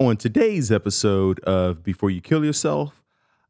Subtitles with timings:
[0.00, 3.02] On today's episode of Before You Kill Yourself,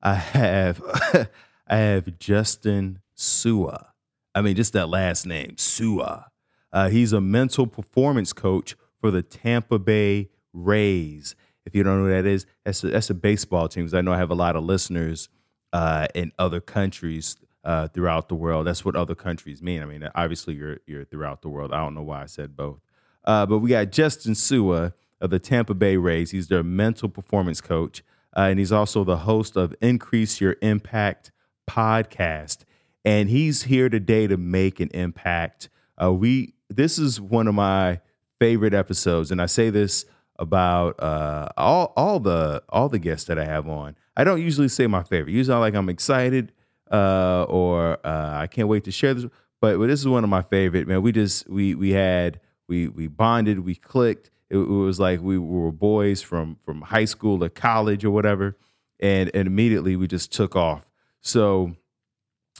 [0.02, 0.80] I have
[1.68, 3.88] I have Justin Sua.
[4.34, 6.30] I mean, just that last name, Sua.
[6.72, 11.36] Uh, he's a mental performance coach for the Tampa Bay Rays.
[11.66, 13.84] If you don't know who that is, that's a, that's a baseball team.
[13.84, 15.28] Because I know I have a lot of listeners
[15.74, 18.66] uh, in other countries uh, throughout the world.
[18.66, 19.82] That's what other countries mean.
[19.82, 21.74] I mean, obviously you're you're throughout the world.
[21.74, 22.80] I don't know why I said both.
[23.22, 26.30] Uh, but we got Justin Sua of the Tampa Bay Rays.
[26.30, 28.02] He's their mental performance coach,
[28.36, 31.32] uh, and he's also the host of Increase Your Impact
[31.68, 32.58] podcast.
[33.04, 35.68] And he's here today to make an impact.
[36.02, 38.00] Uh, we this is one of my
[38.38, 40.04] favorite episodes, and I say this
[40.38, 43.96] about uh, all all the all the guests that I have on.
[44.16, 45.32] I don't usually say my favorite.
[45.32, 46.52] Usually, I like I'm excited
[46.90, 49.24] uh, or uh, I can't wait to share this.
[49.60, 50.86] But, but this is one of my favorite.
[50.86, 54.30] Man, we just we we had we we bonded, we clicked.
[54.50, 58.56] It, it was like we were boys from from high school to college or whatever,
[59.00, 60.86] and and immediately we just took off.
[61.20, 61.74] So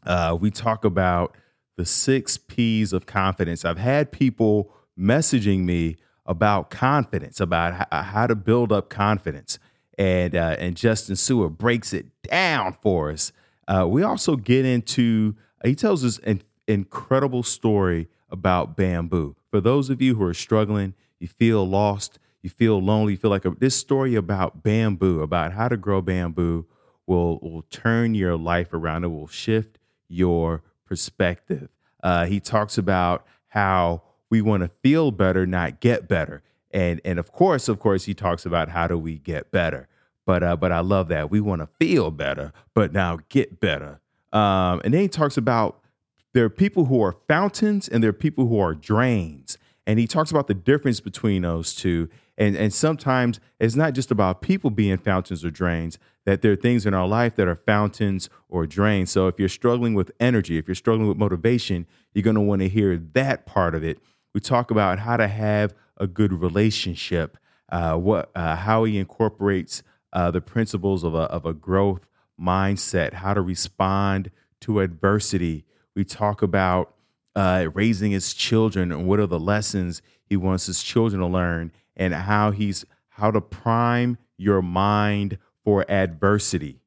[0.05, 1.37] uh, we talk about
[1.77, 3.65] the six P's of confidence.
[3.65, 9.59] I've had people messaging me about confidence, about h- how to build up confidence,
[9.97, 13.33] and uh, and Justin Sua breaks it down for us.
[13.67, 19.37] Uh, we also get into he tells us an incredible story about bamboo.
[19.51, 23.31] For those of you who are struggling, you feel lost, you feel lonely, you feel
[23.31, 26.67] like a, this story about bamboo, about how to grow bamboo,
[27.07, 29.05] will will turn your life around.
[29.05, 31.69] It will shift your perspective.
[32.03, 37.19] Uh, he talks about how we want to feel better, not get better, and and
[37.19, 39.89] of course, of course, he talks about how do we get better.
[40.27, 44.01] But uh, but I love that we want to feel better, but now get better.
[44.33, 45.81] Um, and then he talks about
[46.35, 49.57] there are people who are fountains and there are people who are drains.
[49.89, 52.11] And he talks about the difference between those two.
[52.37, 56.57] And, and sometimes it's not just about people being fountains or drains, that there are
[56.57, 59.11] things in our life that are fountains or drains.
[59.11, 62.61] So if you're struggling with energy, if you're struggling with motivation, you're going to want
[62.61, 63.99] to hear that part of it.
[64.35, 67.39] We talk about how to have a good relationship,
[67.71, 72.07] uh, what, uh, how he incorporates uh, the principles of a, of a growth
[72.39, 74.31] mindset, how to respond
[74.61, 75.65] to adversity.
[75.97, 76.95] We talk about
[77.39, 81.71] uh, raising his children and what are the lessons he wants his children to learn,
[81.97, 86.81] and how he's how to prime your mind for adversity.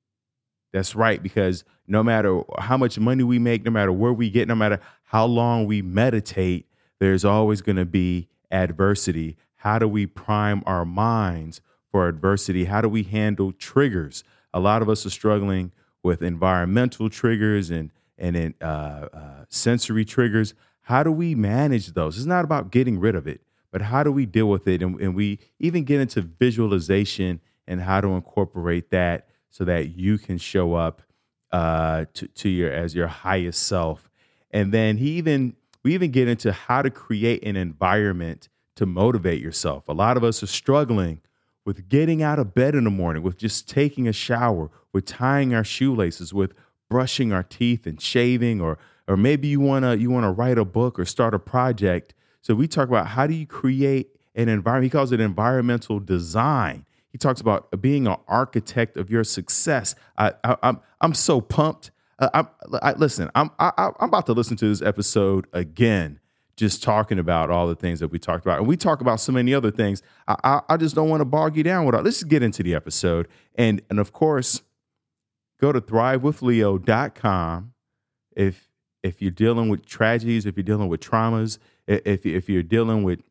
[0.73, 4.49] That's right, because no matter how much money we make, no matter where we get,
[4.49, 6.65] no matter how long we meditate,
[6.99, 9.37] there's always going to be adversity.
[9.55, 12.65] How do we prime our minds for adversity?
[12.65, 14.23] How do we handle triggers?
[14.53, 15.71] A lot of us are struggling
[16.03, 17.89] with environmental triggers and
[18.21, 20.53] and uh, uh, sensory triggers.
[20.83, 22.17] How do we manage those?
[22.17, 24.81] It's not about getting rid of it, but how do we deal with it?
[24.81, 30.17] And, and we even get into visualization and how to incorporate that so that you
[30.17, 31.01] can show up
[31.51, 34.09] uh, to, to your as your highest self.
[34.51, 39.41] And then he even we even get into how to create an environment to motivate
[39.41, 39.87] yourself.
[39.89, 41.21] A lot of us are struggling
[41.65, 45.53] with getting out of bed in the morning, with just taking a shower, with tying
[45.53, 46.53] our shoelaces, with
[46.91, 50.99] brushing our teeth and shaving, or or maybe you wanna you wanna write a book
[50.99, 52.13] or start a project.
[52.41, 54.83] So we talk about how do you create an environment.
[54.83, 56.85] He calls it environmental design.
[57.11, 59.95] He talks about being an architect of your success.
[60.17, 61.91] I, I, I'm I'm so pumped.
[62.19, 66.19] Uh, I, I, listen, I'm I, I'm about to listen to this episode again
[66.57, 68.59] just talking about all the things that we talked about.
[68.59, 70.03] And we talk about so many other things.
[70.27, 72.01] I, I, I just don't want to bog you down with all.
[72.01, 73.27] Let's get into the episode.
[73.55, 74.61] And and of course,
[75.61, 77.73] go to thrivewithleo.com
[78.35, 78.67] if
[79.03, 81.57] if you're dealing with tragedies, if you're dealing with traumas,
[81.87, 83.21] if if you're dealing with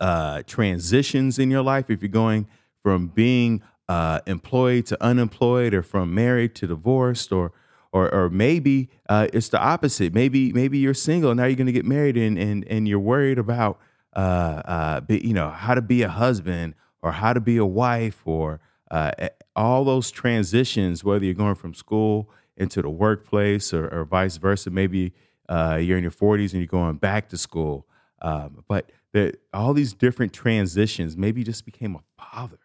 [0.00, 2.46] uh, transitions in your life, if you're going
[2.82, 7.52] from being uh, employed to unemployed, or from married to divorced, or
[7.92, 10.12] or or maybe uh, it's the opposite.
[10.12, 13.38] Maybe maybe you're single now you're going to get married and and and you're worried
[13.38, 13.78] about
[14.14, 17.66] uh, uh, be, you know how to be a husband or how to be a
[17.66, 18.60] wife or
[18.90, 19.10] uh,
[19.56, 21.02] all those transitions.
[21.02, 24.70] Whether you're going from school into the workplace or, or vice versa.
[24.70, 25.12] Maybe
[25.48, 27.86] uh, you're in your 40s and you're going back to school.
[28.22, 31.16] Um, but the, all these different transitions.
[31.16, 32.58] Maybe you just became a father.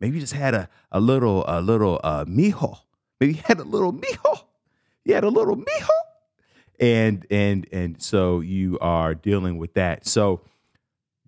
[0.00, 2.78] Maybe you just had a, a little a little uh, mijo.
[3.20, 4.44] Maybe you had a little mijo
[5.08, 5.88] you had a little mijo.
[6.78, 10.06] And and and so you are dealing with that.
[10.06, 10.42] So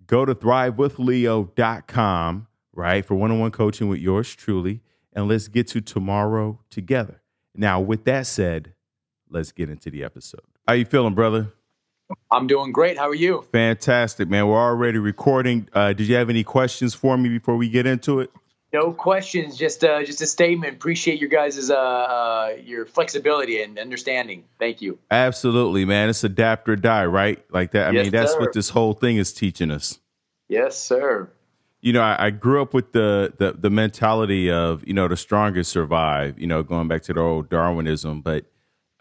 [0.05, 4.79] go to thrivewithleo.com, right, for one-on-one coaching with yours truly.
[5.13, 7.21] And let's get to tomorrow together.
[7.55, 8.73] Now, with that said,
[9.29, 10.41] let's get into the episode.
[10.67, 11.51] How you feeling, brother?
[12.29, 12.97] I'm doing great.
[12.97, 13.45] How are you?
[13.51, 14.47] Fantastic, man.
[14.47, 15.67] We're already recording.
[15.73, 18.31] Uh, did you have any questions for me before we get into it?
[18.73, 19.57] No questions.
[19.57, 20.75] Just uh, just a statement.
[20.75, 24.45] Appreciate your guys' uh, uh, your flexibility and understanding.
[24.59, 24.97] Thank you.
[25.09, 26.07] Absolutely, man.
[26.07, 27.43] It's adapt or die, right?
[27.51, 27.89] Like that.
[27.89, 28.39] I Yes, mean, that's sir.
[28.39, 29.99] what this whole thing is teaching us.
[30.47, 31.29] Yes, sir.
[31.81, 35.17] You know, I, I grew up with the, the the mentality of you know the
[35.17, 36.39] strongest survive.
[36.39, 38.45] You know, going back to the old Darwinism, but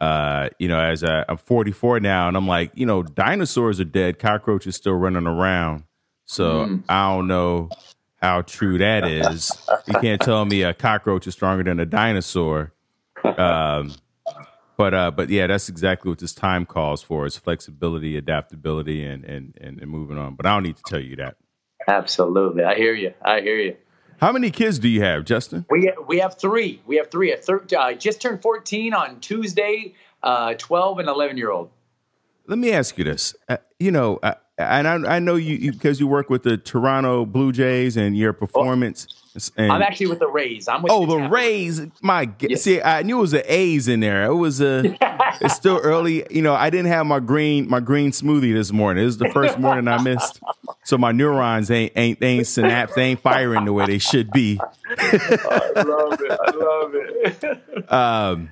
[0.01, 3.85] uh, you know, as I, I'm 44 now, and I'm like, you know, dinosaurs are
[3.85, 5.85] dead, cockroaches still running around.
[6.25, 6.85] So Mm.
[6.89, 7.69] I don't know
[8.23, 9.51] how true that is.
[9.87, 12.73] you can't tell me a cockroach is stronger than a dinosaur.
[13.25, 13.95] Um,
[14.79, 19.25] but uh, but yeah, that's exactly what this time calls for: is flexibility, adaptability, and
[19.25, 20.35] and and, and moving on.
[20.35, 21.37] But I don't need to tell you that.
[21.91, 22.63] Absolutely.
[22.63, 23.13] I hear you.
[23.21, 23.77] I hear you.
[24.21, 25.67] How many kids do you have, Justin?
[25.71, 26.81] We we have three.
[26.87, 27.33] We have three.
[27.33, 27.73] A third.
[27.75, 29.95] Uh, just turned 14 on Tuesday.
[30.23, 31.71] Uh, 12 and 11 year old.
[32.47, 33.35] Let me ask you this.
[33.49, 36.57] Uh, you know, uh, and I, I know you, you because you work with the
[36.59, 39.20] Toronto Blue Jays and your performance.
[39.57, 40.67] And, I'm actually with the Rays.
[40.67, 41.29] I'm with oh, the.
[41.29, 41.81] Rays.
[42.03, 42.57] My Yeah.
[42.57, 44.25] see, I knew it was the A's in there.
[44.25, 44.97] It was a.
[45.41, 46.25] it's still early.
[46.31, 49.03] You know, I didn't have my green my green smoothie this morning.
[49.03, 50.41] It was the first morning I missed.
[50.85, 54.31] So my neurons ain't ain't they ain't synapse they ain't firing the way they should
[54.33, 54.61] be.
[54.89, 56.41] I love it.
[56.43, 57.93] I love it.
[57.93, 58.51] um,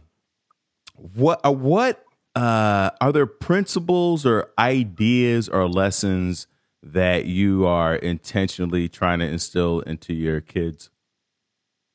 [1.14, 2.04] what uh, what
[2.36, 6.46] uh, are there principles or ideas or lessons
[6.82, 10.90] that you are intentionally trying to instill into your kids?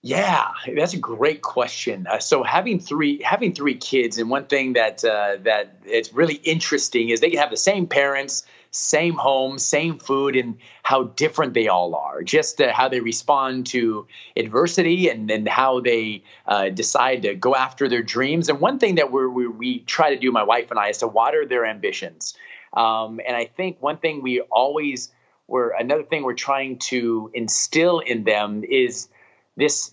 [0.06, 2.08] Yeah, that's a great question.
[2.08, 6.42] Uh, so having three having three kids, and one thing that uh, that it's really
[6.44, 11.54] interesting is they can have the same parents, same home, same food, and how different
[11.54, 12.22] they all are.
[12.22, 14.06] Just uh, how they respond to
[14.36, 18.50] adversity, and and how they uh, decide to go after their dreams.
[18.50, 21.08] And one thing that we we try to do, my wife and I, is to
[21.08, 22.36] water their ambitions.
[22.74, 25.12] Um, and I think one thing we always
[25.48, 29.10] were another thing we're trying to instill in them is
[29.56, 29.92] this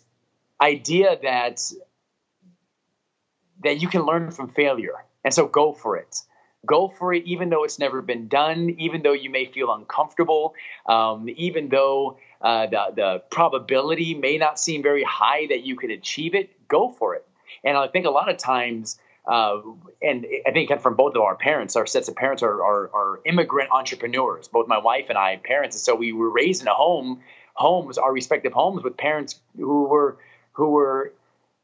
[0.60, 1.60] idea that
[3.62, 5.04] that you can learn from failure.
[5.24, 6.22] And so go for it.
[6.66, 10.54] Go for it even though it's never been done even though you may feel uncomfortable
[10.86, 15.90] um, even though uh, the, the probability may not seem very high that you could
[15.90, 17.26] achieve it go for it.
[17.64, 18.98] And i think a lot of times
[19.30, 19.62] uh,
[20.02, 23.20] and I think from both of our parents, our sets of parents are, are, are
[23.24, 24.48] immigrant entrepreneurs.
[24.48, 27.20] Both my wife and I parents, and so we were raised in a home,
[27.54, 30.18] homes, our respective homes, with parents who were
[30.54, 31.12] who were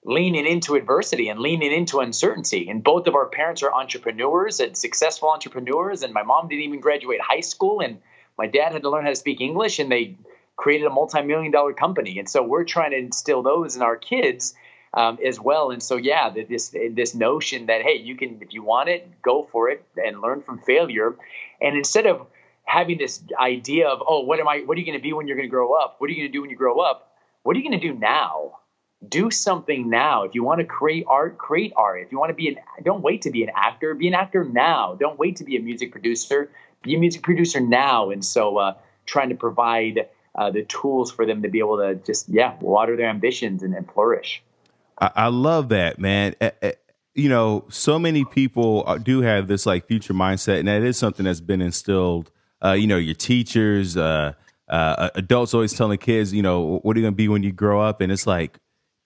[0.05, 2.71] leaning into adversity and leaning into uncertainty.
[2.71, 6.05] And both of our parents are entrepreneurs and successful entrepreneurs.
[6.05, 7.99] And my mom didn't even graduate high school, and
[8.39, 10.17] my dad had to learn how to speak English, and they
[10.55, 12.21] created a multi-million dollar company.
[12.21, 14.55] And so we're trying to instill those in our kids
[14.96, 15.70] um, as well.
[15.70, 19.46] And so, yeah, this this notion that hey, you can if you want it, go
[19.52, 21.14] for it and learn from failure.
[21.60, 22.26] And instead of
[22.64, 24.60] having this idea of oh, what am I?
[24.60, 25.96] What are you going to be when you're going to grow up?
[25.98, 27.12] What are you going to do when you grow up?
[27.43, 28.58] What are you going to do now?
[29.06, 30.25] Do something now.
[30.25, 32.00] If you want to create art, create art.
[32.00, 33.94] If you want to be an, don't wait to be an actor.
[33.94, 34.96] Be an actor now.
[34.98, 36.50] Don't wait to be a music producer.
[36.82, 38.10] Be a music producer now.
[38.10, 41.94] And so, uh, trying to provide uh, the tools for them to be able to
[41.94, 44.43] just yeah water their ambitions and, and flourish.
[45.00, 46.34] I, I love that, man.
[46.40, 46.72] Eh, eh,
[47.14, 50.96] You know, so many people uh, do have this like future mindset, and that is
[50.96, 52.31] something that's been instilled.
[52.64, 54.32] Uh, you know, your teachers, uh,
[54.69, 57.53] uh, adults always telling kids, you know, what are you going to be when you
[57.53, 58.00] grow up?
[58.00, 58.58] And it's like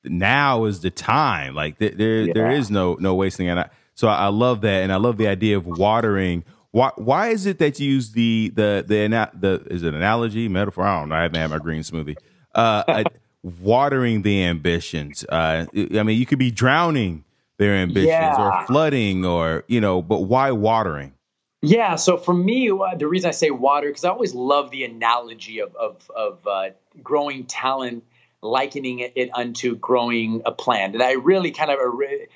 [0.04, 1.54] now is the time.
[1.54, 2.59] Like th- there, there Yeah.
[2.59, 3.49] is no no wasting.
[3.49, 6.44] And I, so I love that, and I love the idea of watering.
[6.70, 10.49] Why why is it that you use the the the ana- the is it analogy
[10.49, 10.85] metaphor?
[10.87, 11.16] I don't know.
[11.16, 12.16] I haven't had my green smoothie.
[12.54, 13.04] Uh, uh,
[13.42, 15.25] watering the ambitions.
[15.28, 17.25] Uh, I mean, you could be drowning
[17.59, 18.37] their ambitions Yeah.
[18.38, 21.14] or flooding, or you know, but why watering?
[21.62, 21.97] Yeah.
[21.97, 25.61] So for me, uh, the reason I say water because I always love the analogy
[25.61, 26.70] of of, of uh,
[27.02, 28.04] growing talent,
[28.42, 30.94] likening it, unto growing a plant.
[30.94, 31.78] And I really kind of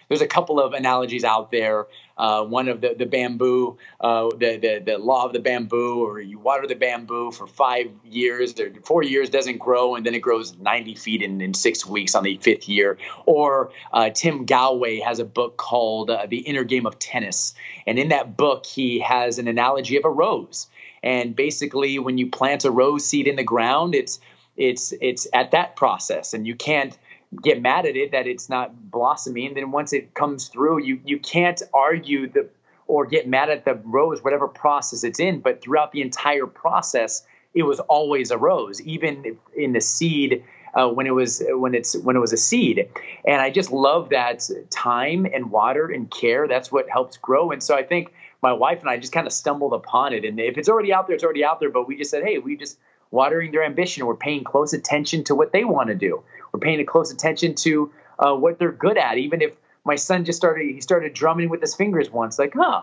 [0.08, 1.86] there's a couple of analogies out there.
[2.16, 6.20] Uh, one of the the bamboo, uh, the, the the law of the bamboo, or
[6.20, 10.20] you water the bamboo for five years, or four years doesn't grow, and then it
[10.20, 12.98] grows 90 feet in, in six weeks on the fifth year.
[13.26, 17.54] Or uh, Tim Gallwey has a book called uh, The Inner Game of Tennis,
[17.86, 20.68] and in that book he has an analogy of a rose.
[21.02, 24.20] And basically, when you plant a rose seed in the ground, it's
[24.56, 26.96] it's it's at that process, and you can't
[27.42, 29.54] get mad at it that it's not blossoming.
[29.54, 32.48] Then once it comes through, you you can't argue the
[32.86, 35.40] or get mad at the rose, whatever process it's in.
[35.40, 40.44] But throughout the entire process, it was always a rose, even in the seed
[40.74, 42.88] uh, when it was when it's when it was a seed.
[43.24, 46.46] And I just love that time and water and care.
[46.48, 47.50] That's what helps grow.
[47.50, 50.24] And so I think my wife and I just kind of stumbled upon it.
[50.24, 51.70] And if it's already out there, it's already out there.
[51.70, 52.78] But we just said, hey, we just
[53.14, 54.04] watering their ambition.
[54.04, 56.22] We're paying close attention to what they want to do.
[56.52, 59.18] We're paying a close attention to uh, what they're good at.
[59.18, 59.52] Even if
[59.84, 62.82] my son just started, he started drumming with his fingers once, like, huh,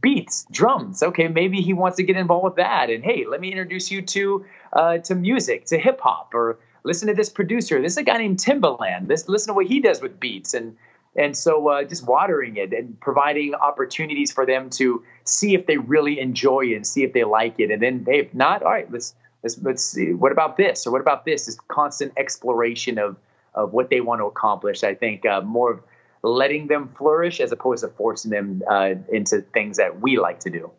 [0.00, 1.02] beats, drums.
[1.02, 2.90] Okay, maybe he wants to get involved with that.
[2.90, 7.08] And hey, let me introduce you to uh, to music, to hip hop, or listen
[7.08, 7.82] to this producer.
[7.82, 9.08] This is a guy named Timbaland.
[9.08, 10.76] This listen to what he does with beats and
[11.16, 15.78] and so uh, just watering it and providing opportunities for them to see if they
[15.78, 17.70] really enjoy it and see if they like it.
[17.70, 20.12] And then hey, if not, all right, let's let's let's see.
[20.12, 21.46] What about this or what about this?
[21.46, 23.16] This constant exploration of
[23.54, 24.84] of what they want to accomplish.
[24.84, 25.80] I think uh, more of
[26.22, 30.50] letting them flourish as opposed to forcing them uh, into things that we like to
[30.50, 30.70] do.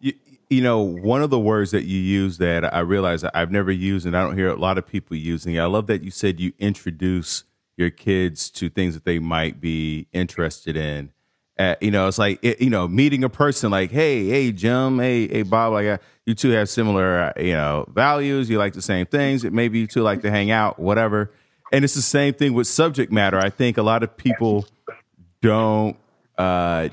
[0.00, 0.12] You,
[0.48, 4.04] you know, one of the words that you use that I realize I've never used
[4.06, 5.58] and I don't hear a lot of people using.
[5.58, 7.44] I love that you said you introduce
[7.76, 11.12] your kids to things that they might be interested in.
[11.58, 14.98] Uh, you know, it's like it, you know, meeting a person like, hey, hey, Jim,
[14.98, 15.98] hey, hey, Bob, like uh,
[16.30, 18.48] you two have similar, uh, you know, values.
[18.48, 19.44] You like the same things.
[19.44, 21.32] Maybe you two like to hang out, whatever.
[21.72, 23.38] And it's the same thing with subject matter.
[23.38, 24.66] I think a lot of people
[25.42, 25.96] don't
[26.38, 26.88] uh,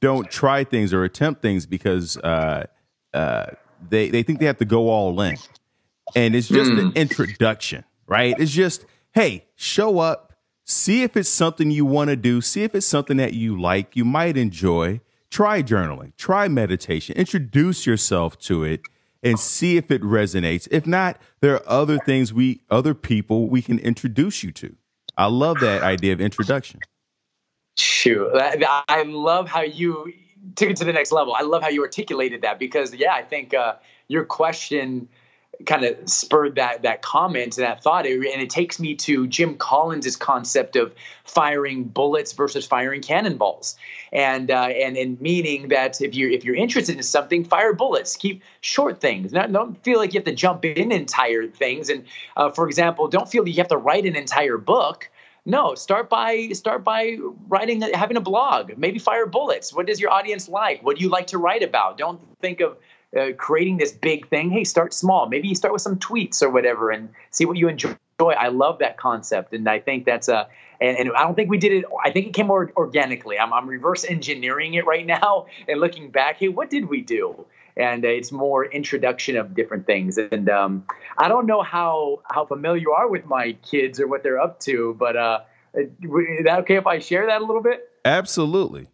[0.00, 2.66] don't try things or attempt things because uh,
[3.14, 3.46] uh,
[3.88, 5.36] they they think they have to go all in,
[6.16, 6.80] and it's just mm.
[6.80, 8.34] an introduction, right?
[8.38, 8.84] It's just
[9.14, 10.32] hey, show up,
[10.64, 13.94] see if it's something you want to do, see if it's something that you like,
[13.94, 15.00] you might enjoy.
[15.32, 18.82] Try journaling, try meditation, introduce yourself to it,
[19.22, 20.68] and see if it resonates.
[20.70, 24.76] If not, there are other things we, other people we can introduce you to.
[25.16, 26.80] I love that idea of introduction.
[27.78, 30.12] Shoot, I love how you
[30.54, 31.34] took it to the next level.
[31.34, 33.76] I love how you articulated that because, yeah, I think uh,
[34.08, 35.08] your question
[35.66, 39.54] kind of spurred that that comment and that thought and it takes me to jim
[39.56, 40.92] collins's concept of
[41.24, 43.76] firing bullets versus firing cannonballs
[44.12, 48.16] and uh, and and meaning that if you're if you're interested in something fire bullets
[48.16, 52.04] keep short things not, don't feel like you have to jump in entire things and
[52.36, 55.10] uh, for example don't feel that you have to write an entire book
[55.44, 57.18] no, start by start by
[57.48, 58.72] writing, having a blog.
[58.76, 59.72] Maybe fire bullets.
[59.72, 60.84] What does your audience like?
[60.84, 61.98] What do you like to write about?
[61.98, 62.76] Don't think of
[63.18, 64.50] uh, creating this big thing.
[64.50, 65.28] Hey, start small.
[65.28, 67.94] Maybe you start with some tweets or whatever and see what you enjoy.
[68.20, 70.48] I love that concept, and I think that's a.
[70.80, 71.84] And, and I don't think we did it.
[72.04, 73.38] I think it came more organically.
[73.38, 76.38] I'm, I'm reverse engineering it right now and looking back.
[76.38, 77.46] Hey, what did we do?
[77.76, 80.18] and uh, it's more introduction of different things.
[80.18, 80.84] And um,
[81.18, 84.60] I don't know how how familiar you are with my kids or what they're up
[84.60, 85.40] to, but uh,
[85.74, 87.88] is that okay if I share that a little bit?
[88.04, 88.88] Absolutely.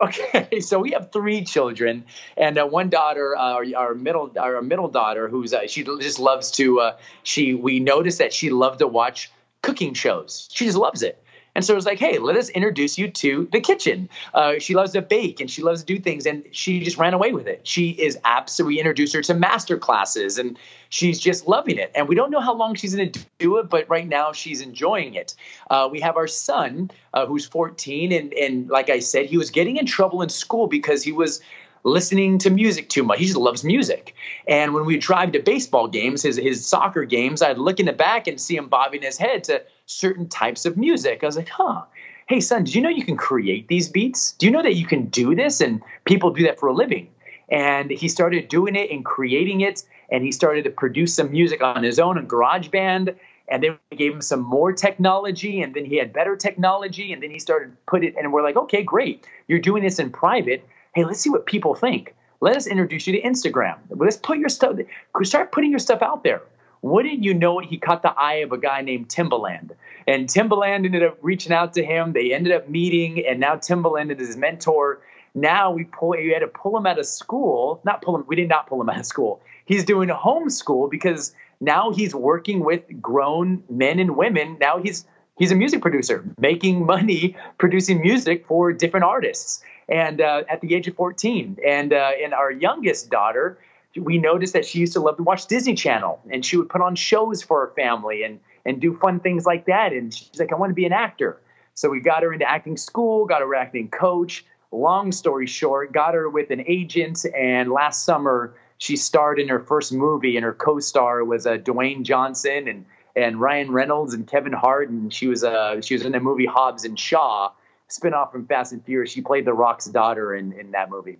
[0.00, 2.04] Okay, so we have three children,
[2.36, 6.20] and uh, one daughter, uh, our, our, middle, our middle daughter, who's uh, she just
[6.20, 6.80] loves to.
[6.80, 9.30] Uh, she we noticed that she loved to watch
[9.62, 10.48] cooking shows.
[10.52, 11.22] She just loves it.
[11.58, 14.08] And so it was like, hey, let us introduce you to the kitchen.
[14.32, 17.14] Uh, she loves to bake and she loves to do things, and she just ran
[17.14, 17.66] away with it.
[17.66, 18.78] She is absolutely.
[18.78, 20.56] Introduced her to master classes, and
[20.90, 21.90] she's just loving it.
[21.96, 24.60] And we don't know how long she's going to do it, but right now she's
[24.60, 25.34] enjoying it.
[25.68, 29.50] Uh, we have our son, uh, who's 14, and and like I said, he was
[29.50, 31.40] getting in trouble in school because he was
[31.84, 33.18] listening to music too much.
[33.18, 34.14] He just loves music.
[34.46, 37.92] And when we drive to baseball games, his his soccer games, I'd look in the
[37.92, 41.22] back and see him bobbing his head to certain types of music.
[41.22, 41.82] I was like, huh.
[42.28, 44.32] Hey, son, do you know you can create these beats?
[44.32, 45.62] Do you know that you can do this?
[45.62, 47.08] And people do that for a living.
[47.48, 49.82] And he started doing it and creating it.
[50.10, 53.14] And he started to produce some music on his own in GarageBand.
[53.48, 55.62] And then we gave him some more technology.
[55.62, 57.14] And then he had better technology.
[57.14, 58.14] And then he started put it.
[58.18, 59.26] And we're like, okay, great.
[59.46, 60.68] You're doing this in private.
[60.98, 62.12] Hey, let's see what people think.
[62.40, 63.76] Let us introduce you to Instagram.
[63.88, 64.74] Let's put your stuff.
[65.22, 66.42] Start putting your stuff out there.
[66.82, 67.66] Wouldn't you know it?
[67.66, 69.70] He caught the eye of a guy named Timbaland.
[70.08, 72.14] And Timbaland ended up reaching out to him.
[72.14, 75.00] They ended up meeting, and now Timbaland is his mentor.
[75.36, 77.80] Now we pull you had to pull him out of school.
[77.84, 79.40] Not pull him, we did not pull him out of school.
[79.66, 84.56] He's doing homeschool because now he's working with grown men and women.
[84.60, 85.06] Now he's
[85.38, 89.62] he's a music producer, making money producing music for different artists.
[89.88, 93.58] And uh, at the age of 14, and uh, and our youngest daughter,
[93.96, 96.80] we noticed that she used to love to watch Disney Channel and she would put
[96.80, 99.92] on shows for her family and and do fun things like that.
[99.92, 101.40] And she's like, I want to be an actor.
[101.74, 104.44] So we got her into acting school, got her acting coach.
[104.70, 109.60] Long story short, got her with an agent, and last summer she starred in her
[109.60, 112.84] first movie, and her co-star was uh, Dwayne Johnson and
[113.16, 116.46] and Ryan Reynolds and Kevin Hart, and she was uh, she was in the movie
[116.46, 117.50] Hobbs and Shaw,
[117.88, 119.10] spinoff from Fast and Furious.
[119.10, 121.18] She played the Rock's daughter in in that movie.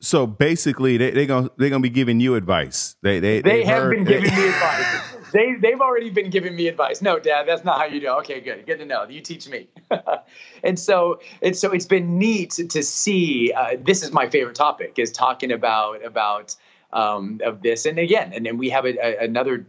[0.00, 2.94] So basically, they, they're gonna they're gonna be giving you advice.
[3.02, 5.02] They they they have been giving me advice.
[5.32, 7.02] they they've already been giving me advice.
[7.02, 8.08] No, Dad, that's not how you do.
[8.20, 9.04] Okay, good, good to know.
[9.08, 9.68] You teach me.
[10.62, 13.52] and so and so it's been neat to see.
[13.52, 16.54] Uh, this is my favorite topic is talking about about
[16.94, 17.84] um, of this.
[17.84, 19.66] And again, and then we have a, a, another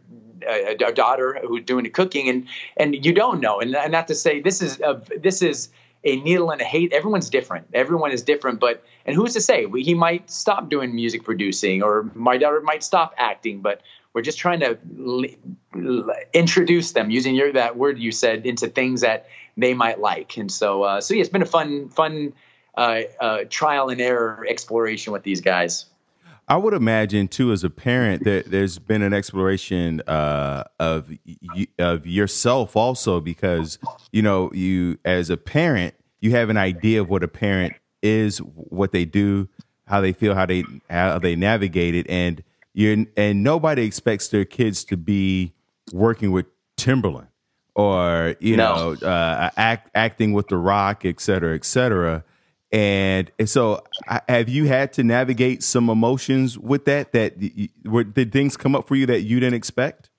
[0.47, 2.47] a, a, daughter who's doing the cooking, and
[2.77, 3.59] and you don't know.
[3.59, 5.69] And, and not to say this is a, this is
[6.03, 6.93] a needle and a hate.
[6.93, 7.67] Everyone's different.
[7.73, 8.59] Everyone is different.
[8.59, 12.83] But and who's to say he might stop doing music producing, or my daughter might
[12.83, 13.61] stop acting.
[13.61, 13.81] But
[14.13, 15.25] we're just trying to l-
[15.75, 20.37] l- introduce them using your that word you said into things that they might like.
[20.37, 22.33] And so uh, so yeah, it's been a fun fun
[22.77, 25.85] uh, uh, trial and error exploration with these guys.
[26.47, 31.11] I would imagine too, as a parent, that there's been an exploration uh, of
[31.79, 33.79] of yourself also, because
[34.11, 37.73] you know you as a parent, you have an idea of what a parent
[38.03, 39.49] is, what they do,
[39.87, 44.45] how they feel, how they how they navigate it, and you and nobody expects their
[44.45, 45.53] kids to be
[45.91, 46.45] working with
[46.77, 47.27] Timbaland
[47.75, 48.93] or you no.
[48.93, 52.23] know uh, act, acting with the Rock, et cetera, et cetera.
[52.71, 53.83] And, so,
[54.27, 57.13] have you had to navigate some emotions with that?
[57.13, 57.35] That
[57.85, 60.09] were, did things come up for you that you didn't expect?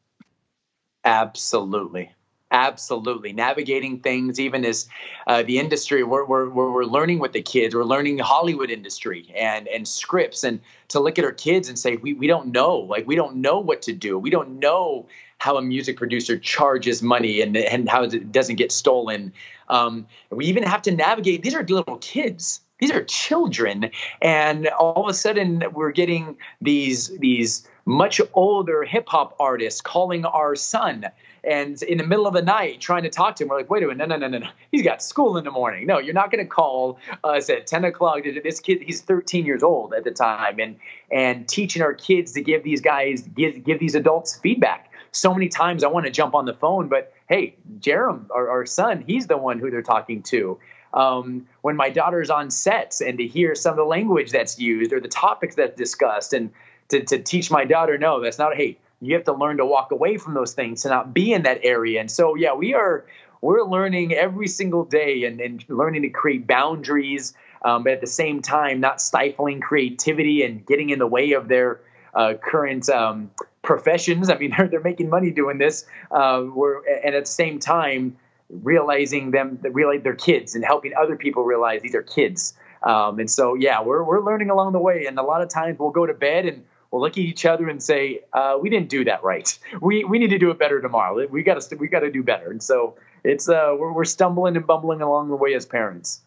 [1.04, 2.12] Absolutely.
[2.52, 3.32] Absolutely.
[3.32, 4.88] Navigating things, even as
[5.26, 7.74] uh, the industry, we're, we're, we're learning with the kids.
[7.74, 11.76] We're learning the Hollywood industry and, and scripts, and to look at our kids and
[11.76, 12.76] say, we, we don't know.
[12.76, 14.16] Like, we don't know what to do.
[14.16, 15.06] We don't know
[15.38, 19.32] how a music producer charges money and, and how it doesn't get stolen.
[19.68, 21.42] Um, we even have to navigate.
[21.42, 22.60] These are little kids.
[22.78, 29.08] These are children, and all of a sudden we're getting these these much older hip
[29.08, 31.06] hop artists calling our son
[31.46, 33.48] and in the middle of the night trying to talk to him.
[33.48, 34.50] We're like, wait a minute, no, no, no, no, no.
[34.72, 35.86] He's got school in the morning.
[35.86, 38.24] No, you're not going to call us at 10 o'clock.
[38.42, 40.76] This kid, he's 13 years old at the time, and
[41.10, 45.48] and teaching our kids to give these guys give give these adults feedback so many
[45.48, 49.26] times I want to jump on the phone, but hey, Jerem, our, our son, he's
[49.26, 50.58] the one who they're talking to.
[50.92, 54.92] Um, when my daughter's on sets and to hear some of the language that's used
[54.92, 56.50] or the topics that's discussed and
[56.88, 59.92] to, to teach my daughter, no, that's not, hey, you have to learn to walk
[59.92, 62.00] away from those things to not be in that area.
[62.00, 63.04] And so, yeah, we are,
[63.40, 68.06] we're learning every single day and, and learning to create boundaries, um, but at the
[68.06, 71.80] same time, not stifling creativity and getting in the way of their
[72.14, 73.30] uh, current um,
[73.62, 74.30] professions.
[74.30, 75.84] I mean, they're, they're making money doing this.
[76.10, 78.16] Uh, we're, and at the same time,
[78.48, 82.54] realizing them, realize they're kids and helping other people realize these are kids.
[82.82, 85.06] Um, and so, yeah, we're, we're learning along the way.
[85.06, 87.68] And a lot of times we'll go to bed and we'll look at each other
[87.68, 89.58] and say, uh, we didn't do that right.
[89.80, 91.26] We, we need to do it better tomorrow.
[91.26, 92.50] We got to, we got to do better.
[92.50, 96.22] And so it's, uh, we're, we're stumbling and bumbling along the way as parents.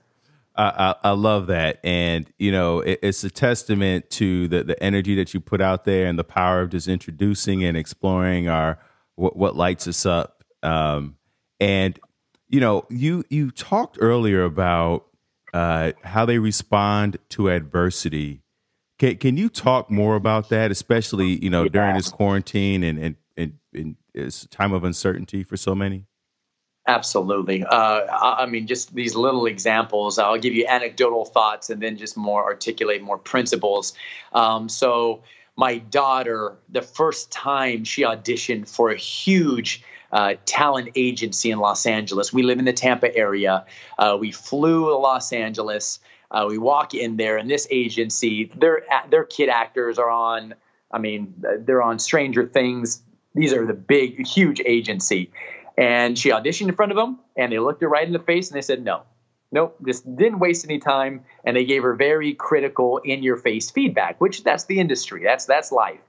[0.59, 5.15] I, I, love that, and you know, it, it's a testament to the the energy
[5.15, 8.77] that you put out there and the power of just introducing and exploring our
[9.15, 10.43] what, what lights us up.
[10.61, 11.15] Um,
[11.61, 11.97] and
[12.49, 15.05] you know, you you talked earlier about
[15.53, 18.41] uh, how they respond to adversity.
[18.99, 21.69] Can can you talk more about that, especially you know yeah.
[21.69, 26.05] during this quarantine and and and, and it's a time of uncertainty for so many?
[26.89, 27.63] Absolutely.
[27.63, 30.17] Uh, I mean, just these little examples.
[30.17, 33.93] I'll give you anecdotal thoughts and then just more articulate more principles.
[34.33, 35.21] Um, so,
[35.55, 41.85] my daughter, the first time she auditioned for a huge uh, talent agency in Los
[41.85, 43.65] Angeles, we live in the Tampa area.
[43.99, 45.99] Uh, we flew to Los Angeles.
[46.31, 50.55] Uh, we walk in there, and this agency, their their kid actors are on.
[50.91, 53.01] I mean, they're on Stranger Things.
[53.35, 55.31] These are the big, huge agency
[55.79, 58.49] and she auditioned in front of them, and they looked her right in the face
[58.49, 59.03] and they said, no,
[59.49, 61.23] nope, just didn't waste any time.
[61.45, 65.45] And they gave her very critical, in your face feedback, which that's the industry, that's
[65.45, 66.01] that's life.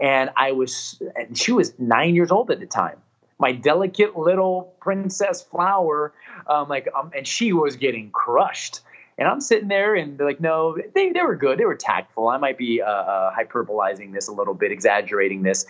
[0.00, 2.96] And I was, and she was nine years old at the time.
[3.38, 6.14] My delicate little princess flower,
[6.46, 8.80] um, like, um, and she was getting crushed.
[9.18, 11.58] And I'm sitting there, and they're like, no, they, they were good.
[11.58, 12.28] They were tactful.
[12.28, 15.66] I might be uh, uh, hyperbolizing this a little bit, exaggerating this,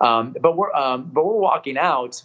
[0.00, 2.22] um, but we're um, but we're walking out,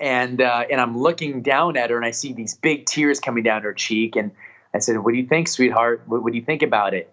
[0.00, 3.42] and uh, and I'm looking down at her and I see these big tears coming
[3.42, 4.30] down her cheek and
[4.74, 6.02] I said, "What do you think, sweetheart?
[6.06, 7.12] What, what do you think about it?"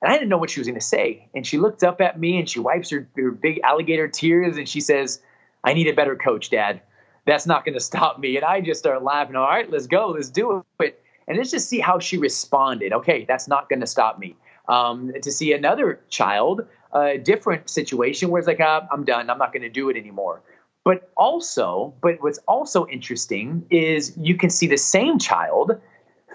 [0.00, 1.28] And I didn't know what she was going to say.
[1.34, 4.68] And she looked up at me and she wipes her, her big alligator tears and
[4.68, 5.20] she says,
[5.64, 6.80] "I need a better coach, Dad.
[7.26, 9.36] That's not going to stop me." And I just start laughing.
[9.36, 11.01] All right, let's go, let's do it.
[11.28, 12.92] And let's just see how she responded.
[12.92, 14.36] Okay, that's not going to stop me.
[14.68, 19.28] Um, to see another child, a different situation where it's like, uh, I'm done.
[19.30, 20.42] I'm not going to do it anymore.
[20.84, 25.80] But also, but what's also interesting is you can see the same child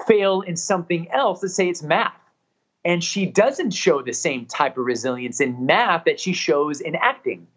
[0.08, 1.44] fail in something else.
[1.44, 2.14] Let's say it's math.
[2.86, 6.96] And she doesn't show the same type of resilience in math that she shows in
[6.96, 7.48] acting.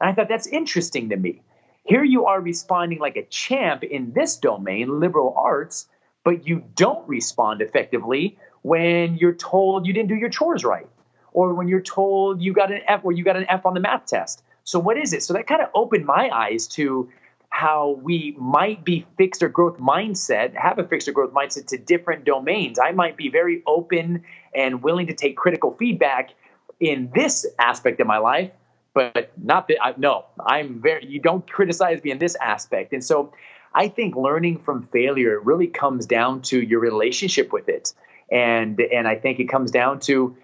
[0.00, 1.42] And I thought that's interesting to me.
[1.84, 5.88] Here you are responding like a champ in this domain, liberal arts,
[6.28, 10.86] but you don't respond effectively when you're told you didn't do your chores right
[11.32, 13.80] or when you're told you got an F or you got an F on the
[13.80, 14.42] math test.
[14.64, 15.22] So what is it?
[15.22, 17.08] So that kind of opened my eyes to
[17.48, 21.78] how we might be fixed or growth mindset, have a fixed or growth mindset to
[21.78, 22.78] different domains.
[22.78, 24.22] I might be very open
[24.54, 26.34] and willing to take critical feedback
[26.78, 28.50] in this aspect of my life,
[28.92, 32.92] but not that I, no, I'm very, you don't criticize me in this aspect.
[32.92, 33.32] And so
[33.74, 37.92] I think learning from failure really comes down to your relationship with it.
[38.30, 40.36] And, and I think it comes down to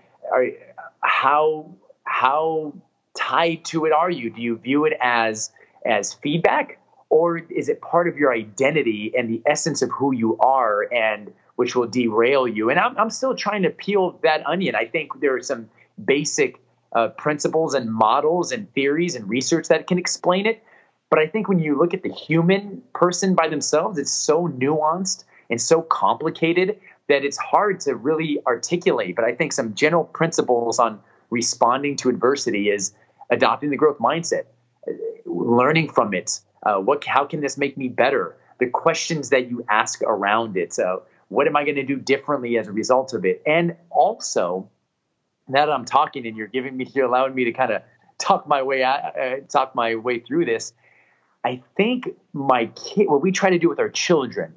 [1.01, 2.75] how, how
[3.17, 4.31] tied to it are you?
[4.31, 5.51] Do you view it as,
[5.85, 6.79] as feedback
[7.15, 11.33] or is it part of your identity and the essence of who you are and
[11.55, 15.21] which will derail you and i'm, I'm still trying to peel that onion i think
[15.21, 15.69] there are some
[16.03, 16.61] basic
[16.93, 20.63] uh, principles and models and theories and research that can explain it
[21.15, 25.23] but i think when you look at the human person by themselves it's so nuanced
[25.51, 26.77] and so complicated
[27.09, 29.15] that it's hard to really articulate.
[29.15, 31.01] But i think some general principles on
[31.31, 32.93] responding to adversity is
[33.31, 34.45] adopting the growth mindset
[35.27, 36.41] learning from it.
[36.65, 38.37] Uh, what how can this make me better?
[38.59, 40.73] The questions that you ask around it.
[40.73, 43.43] So what am i going to do differently as a result of it?
[43.47, 44.69] And also
[45.47, 47.83] now that i'm talking and you're giving me you're allowing me to kind of
[48.19, 50.73] talk my way out, uh, talk my way through this
[51.45, 54.53] i think my kid what we try to do with our children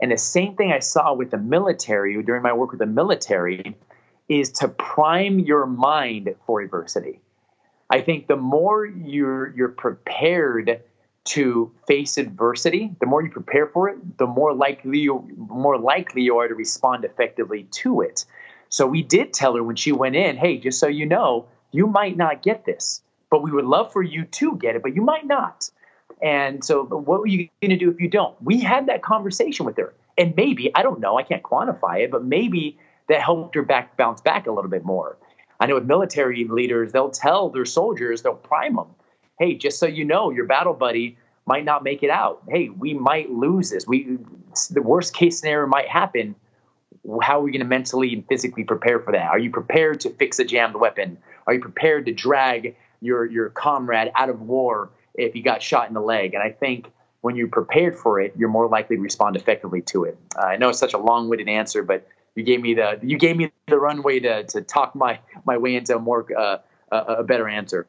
[0.00, 3.76] and the same thing i saw with the military during my work with the military
[4.28, 7.20] is to prime your mind for adversity
[7.90, 10.82] i think the more you're you're prepared
[11.28, 16.22] to face adversity, the more you prepare for it, the more likely you more likely
[16.22, 18.24] you are to respond effectively to it.
[18.70, 21.86] So we did tell her when she went in, hey, just so you know, you
[21.86, 25.02] might not get this, but we would love for you to get it, but you
[25.02, 25.70] might not.
[26.22, 28.40] And so what are you going to do if you don't?
[28.42, 29.94] We had that conversation with her.
[30.16, 32.78] And maybe, I don't know, I can't quantify it, but maybe
[33.08, 35.16] that helped her back bounce back a little bit more.
[35.60, 38.88] I know with military leaders, they'll tell their soldiers, they'll prime them
[39.38, 42.42] hey, just so you know, your battle buddy might not make it out.
[42.48, 43.86] Hey, we might lose this.
[43.86, 44.18] We
[44.70, 46.34] the worst case scenario might happen.
[47.22, 49.28] How are we going to mentally and physically prepare for that?
[49.28, 51.16] Are you prepared to fix a jammed weapon?
[51.46, 55.88] Are you prepared to drag your your comrade out of war if you got shot
[55.88, 56.34] in the leg?
[56.34, 60.04] And I think when you're prepared for it, you're more likely to respond effectively to
[60.04, 60.18] it.
[60.36, 63.36] Uh, I know it's such a long-winded answer, but you gave me the you gave
[63.36, 66.58] me the runway to to talk my my way into a more uh,
[66.90, 67.88] a, a better answer.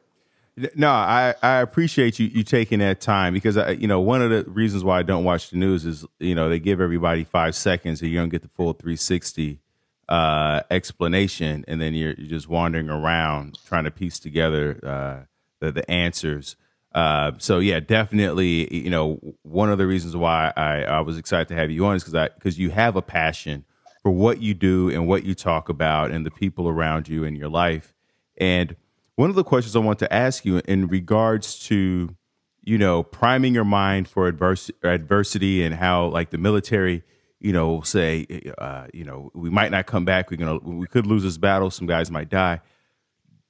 [0.74, 4.30] No, I, I appreciate you you taking that time because I, you know one of
[4.30, 7.54] the reasons why I don't watch the news is you know they give everybody five
[7.54, 9.60] seconds and you don't get the full 360
[10.08, 15.24] uh, explanation and then you're, you're, just wandering around trying to piece together uh,
[15.60, 16.56] the, the answers.
[16.92, 18.74] Uh, so yeah, definitely.
[18.74, 21.96] You know, one of the reasons why I, I was excited to have you on
[21.96, 23.64] is because I because you have a passion
[24.02, 27.36] for what you do and what you talk about and the people around you in
[27.36, 27.94] your life
[28.38, 28.74] and
[29.20, 32.16] one of the questions I want to ask you in regards to,
[32.62, 37.02] you know, priming your mind for adversity, adversity and how like the military,
[37.38, 38.26] you know, say,
[38.56, 40.30] uh, you know, we might not come back.
[40.30, 41.70] We're gonna, we could lose this battle.
[41.70, 42.62] Some guys might die.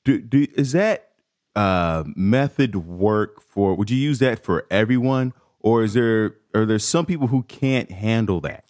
[0.04, 1.09] Do, do is that
[1.56, 3.74] uh, method work for?
[3.74, 7.90] Would you use that for everyone, or is there are there some people who can't
[7.90, 8.64] handle that?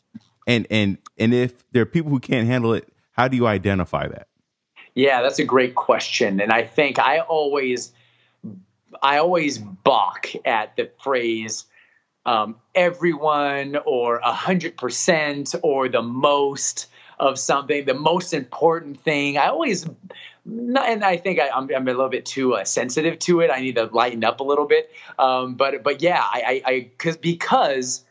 [0.47, 4.09] And and and if there are people who can't handle it, how do you identify
[4.09, 4.29] that?
[4.95, 6.41] Yeah, that's a great question.
[6.41, 7.93] And I think I always
[9.03, 11.65] I always balk at the phrase
[12.27, 16.87] um, everyone or a hundred percent or the most
[17.19, 19.37] of something, the most important thing.
[19.37, 19.87] I always,
[20.47, 23.51] and I think I, am a little bit too uh, sensitive to it.
[23.51, 24.91] I need to lighten up a little bit.
[25.19, 28.05] Um, but but yeah, I, I, I cause, because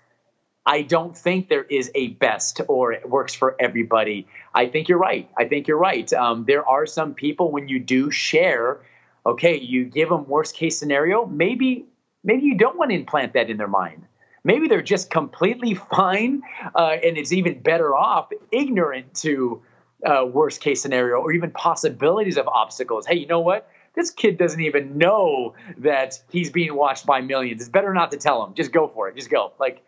[0.65, 4.27] I don't think there is a best or it works for everybody.
[4.53, 5.29] I think you're right.
[5.37, 6.11] I think you're right.
[6.13, 8.79] Um, there are some people when you do share,
[9.25, 11.25] okay, you give them worst case scenario.
[11.25, 11.85] Maybe
[12.23, 14.05] maybe you don't want to implant that in their mind.
[14.43, 16.43] Maybe they're just completely fine,
[16.75, 19.61] uh, and it's even better off ignorant to
[20.05, 23.05] uh, worst case scenario or even possibilities of obstacles.
[23.05, 23.69] Hey, you know what?
[23.95, 27.61] This kid doesn't even know that he's being watched by millions.
[27.61, 28.53] It's better not to tell him.
[28.53, 29.15] Just go for it.
[29.15, 29.51] Just go.
[29.59, 29.83] Like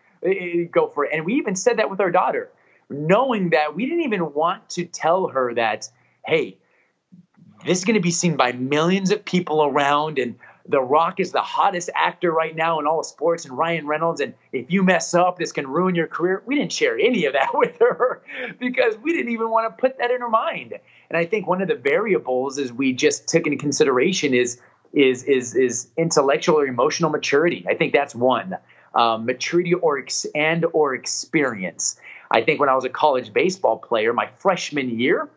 [0.72, 1.12] go for it.
[1.14, 2.50] And we even said that with our daughter,
[2.90, 5.90] knowing that we didn't even want to tell her that,
[6.26, 6.58] hey,
[7.66, 10.36] this is going to be seen by millions of people around and
[10.72, 14.22] the Rock is the hottest actor right now in all of sports, and Ryan Reynolds.
[14.22, 16.42] And if you mess up, this can ruin your career.
[16.46, 18.22] We didn't share any of that with her
[18.60, 20.74] because we didn't even want to put that in her mind.
[21.10, 24.60] And I think one of the variables is we just took into consideration is
[24.94, 27.66] is is is intellectual or emotional maturity.
[27.70, 28.58] I think that's one
[28.96, 32.00] um, maturity or ex- and or experience.
[32.32, 35.30] I think when I was a college baseball player, my freshman year,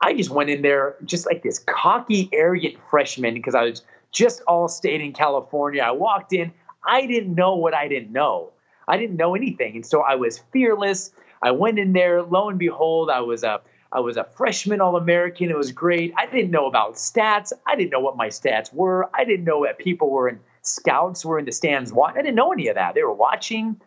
[0.00, 4.42] I just went in there just like this cocky, arrogant freshman because I was just
[4.46, 5.82] all state in California.
[5.82, 6.52] I walked in,
[6.86, 8.52] I didn't know what I didn't know.
[8.88, 11.12] I didn't know anything, and so I was fearless.
[11.42, 12.22] I went in there.
[12.22, 13.60] Lo and behold, I was a
[13.92, 15.50] I was a freshman All American.
[15.50, 16.12] It was great.
[16.16, 17.52] I didn't know about stats.
[17.66, 19.08] I didn't know what my stats were.
[19.14, 21.92] I didn't know that people were in scouts were in the stands.
[21.92, 22.94] I didn't know any of that.
[22.94, 23.80] They were watching.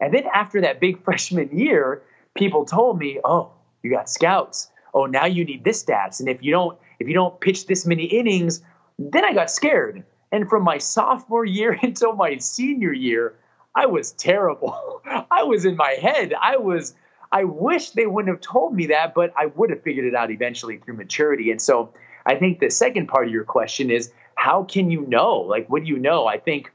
[0.00, 2.02] And then after that big freshman year,
[2.34, 3.50] people told me, "Oh,
[3.82, 4.70] you got scouts.
[4.94, 6.20] Oh, now you need this stats.
[6.20, 8.62] And if you don't, if you don't pitch this many innings,
[9.00, 10.04] then I got scared.
[10.32, 13.34] And from my sophomore year until my senior year,
[13.74, 15.02] I was terrible.
[15.30, 16.34] I was in my head.
[16.40, 16.94] I was
[17.32, 20.32] I wish they wouldn't have told me that, but I would have figured it out
[20.32, 21.52] eventually through maturity.
[21.52, 21.94] And so
[22.26, 25.36] I think the second part of your question is how can you know?
[25.36, 26.26] Like, what do you know?
[26.26, 26.72] I think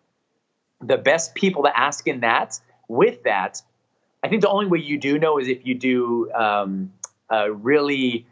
[0.79, 3.61] the best people to ask in that, with that,
[4.23, 6.93] I think the only way you do know is if you do um,
[7.29, 8.25] really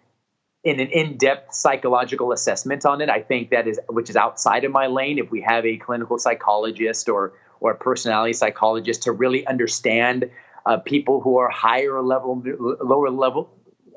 [0.63, 3.09] in an in-depth psychological assessment on it.
[3.09, 5.17] I think that is which is outside of my lane.
[5.19, 10.29] If we have a clinical psychologist or or a personality psychologist to really understand
[10.65, 12.43] uh, people who are higher level,
[12.81, 13.49] lower level,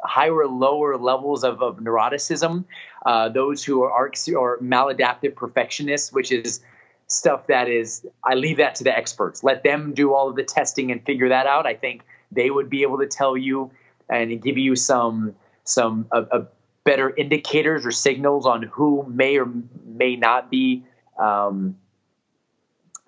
[0.05, 2.65] higher lower levels of, of neuroticism,
[3.07, 6.61] uh, those who are or maladaptive perfectionists, which is
[7.09, 9.45] stuff that is I leave that to the experts.
[9.45, 11.67] Let them do all of the testing and figure that out.
[11.67, 12.03] I think
[12.33, 13.71] they would be able to tell you
[14.09, 16.47] and give you some some a, a
[16.87, 19.53] better indicators or signals on who may or
[19.85, 20.87] may not be
[21.19, 21.77] um,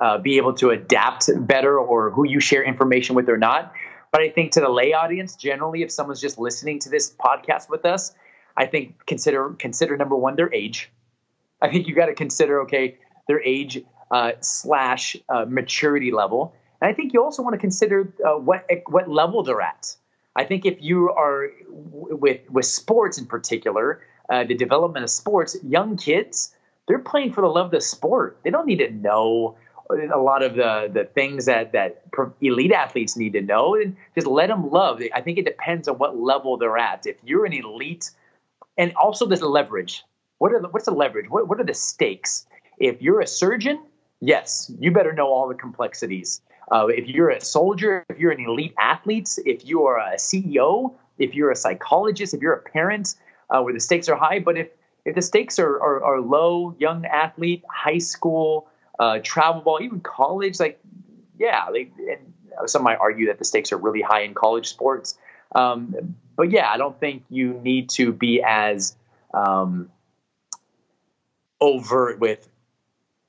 [0.00, 3.72] uh, be able to adapt better or who you share information with or not.
[4.10, 7.70] But I think to the lay audience, generally, if someone's just listening to this podcast
[7.70, 8.14] with us,
[8.56, 10.90] I think consider consider number one their age.
[11.62, 16.90] I think you got to consider okay their age uh, slash uh, maturity level, and
[16.90, 19.94] I think you also want to consider uh, what what level they're at.
[20.36, 25.56] I think if you are with with sports in particular, uh, the development of sports,
[25.62, 26.54] young kids
[26.86, 28.38] they're playing for the love of the sport.
[28.44, 29.56] They don't need to know
[29.90, 32.02] a lot of the the things that that
[32.40, 35.02] elite athletes need to know and just let them love.
[35.14, 37.06] I think it depends on what level they're at.
[37.06, 38.10] If you're an elite
[38.76, 40.04] and also there's leverage.
[40.38, 41.28] What are the, what's the leverage?
[41.28, 42.46] What, what are the stakes?
[42.78, 43.80] If you're a surgeon
[44.20, 48.40] yes you better know all the complexities uh, if you're a soldier if you're an
[48.40, 53.14] elite athlete if you are a ceo if you're a psychologist if you're a parent
[53.50, 54.68] uh, where the stakes are high but if
[55.04, 60.00] if the stakes are, are, are low young athlete high school uh, travel ball, even
[60.00, 60.60] college.
[60.60, 60.80] Like,
[61.38, 62.34] yeah, and
[62.66, 65.16] some might argue that the stakes are really high in college sports.
[65.54, 68.96] Um, but yeah, I don't think you need to be as
[69.32, 69.90] um,
[71.60, 72.48] overt with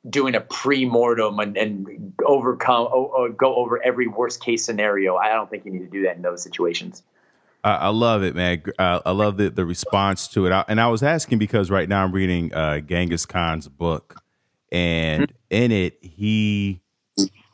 [0.08, 5.16] doing a pre-mortem and, and overcome or go over every worst case scenario.
[5.16, 7.04] I don't think you need to do that in those situations.
[7.64, 8.64] Uh, I love it, man.
[8.78, 10.54] Uh, I love the, the response to it.
[10.54, 14.22] I, and I was asking because right now I'm reading uh, Genghis Khan's book,
[14.72, 16.82] and in it he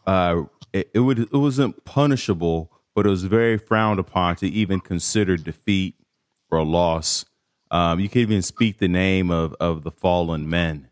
[0.05, 4.79] uh it, it would it wasn't punishable but it was very frowned upon to even
[4.79, 5.95] consider defeat
[6.51, 7.25] or loss
[7.75, 10.87] um, you could even speak the name of of the fallen men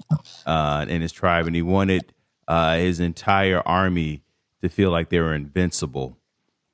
[0.45, 2.13] uh, in his tribe and he wanted
[2.47, 4.21] uh, his entire army
[4.61, 6.17] to feel like they were invincible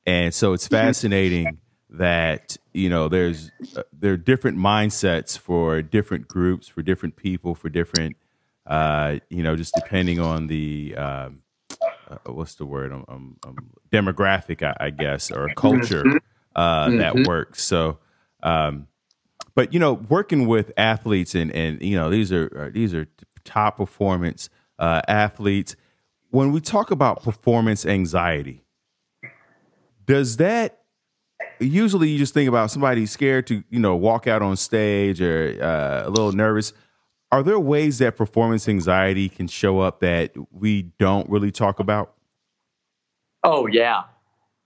[0.05, 6.27] and so it's fascinating that you know there's uh, there are different mindsets for different
[6.27, 8.15] groups for different people for different
[8.69, 11.41] uh, you know, just depending on the um,
[11.81, 13.57] uh, what's the word, um, um, um
[13.91, 16.17] demographic, I, I, guess, or culture mm-hmm.
[16.55, 16.97] uh, mm-hmm.
[16.97, 17.63] that works.
[17.63, 17.97] So,
[18.43, 18.87] um,
[19.59, 23.07] but you know, working with athletes and and you know, these are uh, these are
[23.43, 25.75] top performance uh, athletes.
[26.29, 28.63] When we talk about performance anxiety,
[30.05, 30.79] does that
[31.59, 35.61] usually you just think about somebody scared to you know walk out on stage or
[35.61, 36.71] uh, a little nervous
[37.29, 42.13] are there ways that performance anxiety can show up that we don't really talk about?
[43.43, 44.03] Oh yeah.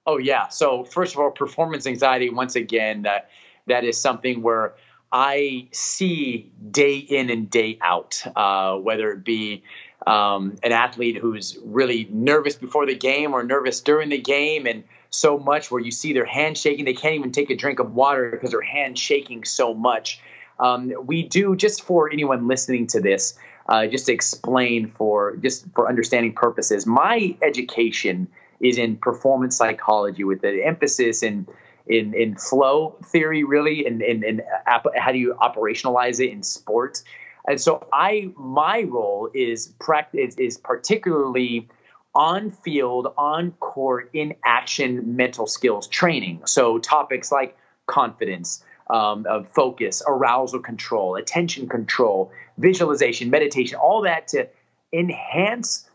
[0.06, 0.50] Oh yeah.
[0.50, 3.32] So first of all, performance anxiety, once again, that
[3.68, 4.76] that is something where
[5.14, 9.64] I see day in and day out, uh, whether it be
[10.08, 14.84] um, an athlete who's really nervous before the game or nervous during the game, and
[15.12, 17.94] so much where you see their hand shaking, they can't even take a drink of
[17.94, 20.20] water because their hand shaking so much.
[20.60, 23.38] Um, we do just for anyone listening to this,
[23.70, 26.88] uh, just to explain for just for understanding purposes.
[26.88, 28.28] My education
[28.60, 31.46] is in performance psychology with an emphasis in
[31.88, 36.44] in in flow theory, really, and in, in, in, how do you operationalize it in
[36.44, 37.04] sports.
[37.48, 41.68] And so I my role is practice is particularly
[42.16, 46.42] on field, on court, in action mental skills training.
[46.46, 54.28] So topics like confidence, um, of focus, arousal control, attention control, visualization, meditation, all that
[54.30, 54.48] to
[54.94, 55.90] enhance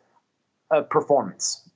[0.70, 1.67] uh, performance.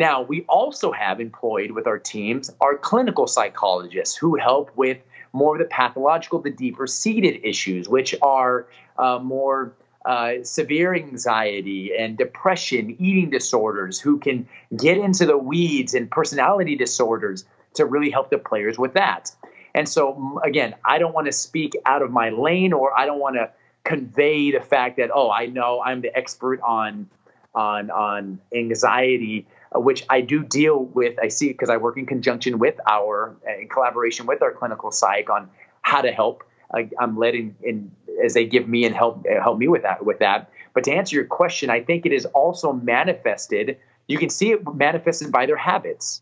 [0.00, 4.96] Now, we also have employed with our teams our clinical psychologists who help with
[5.34, 9.74] more of the pathological, the deeper seated issues, which are uh, more
[10.06, 16.76] uh, severe anxiety and depression, eating disorders, who can get into the weeds and personality
[16.76, 19.30] disorders to really help the players with that.
[19.74, 23.20] And so, again, I don't want to speak out of my lane or I don't
[23.20, 23.50] want to
[23.84, 27.06] convey the fact that, oh, I know I'm the expert on
[27.54, 31.16] on on anxiety Uh, which I do deal with.
[31.22, 34.90] I see because I work in conjunction with our, uh, in collaboration with our clinical
[34.90, 35.48] psych on
[35.82, 36.42] how to help.
[36.74, 37.90] I, am letting in
[38.24, 40.50] as they give me and help uh, help me with that with that.
[40.74, 43.78] But to answer your question, I think it is also manifested.
[44.08, 46.20] You can see it manifested by their habits.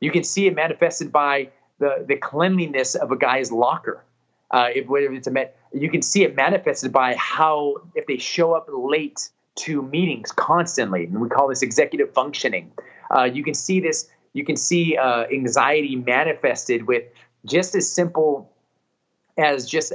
[0.00, 4.04] You can see it manifested by the the cleanliness of a guy's locker.
[4.50, 8.18] Uh, if, whether it's a met, you can see it manifested by how if they
[8.18, 12.72] show up late to meetings constantly, and we call this executive functioning.
[13.14, 14.08] Uh, you can see this.
[14.32, 17.04] You can see uh, anxiety manifested with
[17.44, 18.50] just as simple
[19.36, 19.92] as just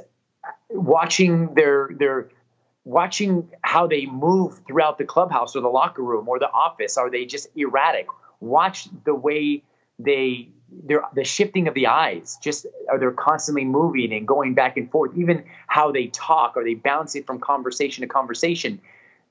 [0.69, 2.29] watching their their
[2.83, 6.97] watching how they move throughout the clubhouse or the locker room or the office.
[6.97, 8.07] Are they just erratic?
[8.39, 9.63] Watch the way
[9.99, 10.49] they
[10.83, 14.91] they're the shifting of the eyes just are they constantly moving and going back and
[14.91, 18.79] forth even how they talk are they bouncing from conversation to conversation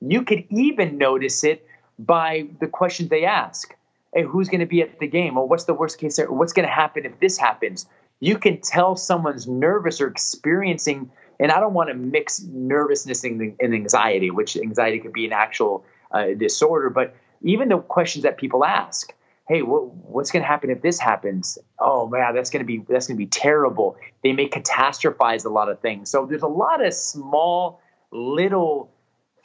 [0.01, 1.65] you could even notice it
[1.99, 3.75] by the questions they ask.
[4.13, 5.37] Hey, who's going to be at the game?
[5.37, 6.19] Or what's the worst case?
[6.27, 7.85] What's going to happen if this happens?
[8.19, 13.55] You can tell someone's nervous or experiencing, and I don't want to mix nervousness and,
[13.61, 18.65] anxiety, which anxiety could be an actual uh, disorder, but even the questions that people
[18.65, 19.13] ask.
[19.47, 21.57] Hey, what, what's going to happen if this happens?
[21.79, 23.95] Oh man, that's going to be that's going to be terrible.
[24.21, 26.09] They may catastrophize a lot of things.
[26.09, 27.79] So there's a lot of small,
[28.11, 28.91] little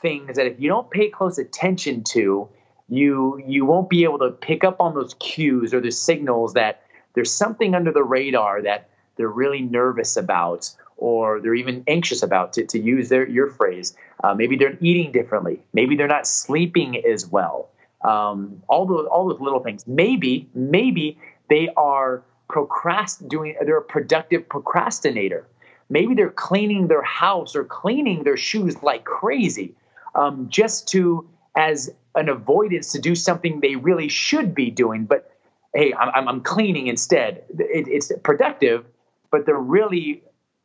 [0.02, 2.48] things that if you don't pay close attention to,
[2.88, 6.82] you you won't be able to pick up on those cues or the signals that
[7.14, 12.52] there's something under the radar that they're really nervous about or they're even anxious about
[12.52, 13.96] to, to use their your phrase.
[14.22, 15.62] Uh, maybe they're eating differently.
[15.72, 17.70] Maybe they're not sleeping as well.
[18.02, 19.86] Um, all those all those little things.
[19.86, 25.46] Maybe maybe they are procrast doing they're a productive procrastinator.
[25.88, 29.74] Maybe they're cleaning their house or cleaning their shoes like crazy
[30.14, 35.04] um, just to as an avoidance to do something they really should be doing.
[35.04, 35.30] But
[35.74, 37.42] hey, I'm, I'm cleaning instead.
[37.58, 38.84] It, it's productive,
[39.30, 40.22] but they're really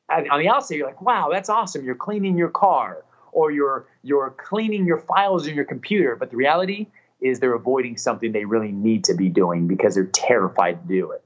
[0.10, 0.76] on the outside.
[0.76, 1.84] You're like, wow, that's awesome.
[1.84, 6.16] You're cleaning your car or you're you're cleaning your files in your computer.
[6.16, 6.88] But the reality
[7.22, 11.12] is they're avoiding something they really need to be doing because they're terrified to do
[11.12, 11.24] it.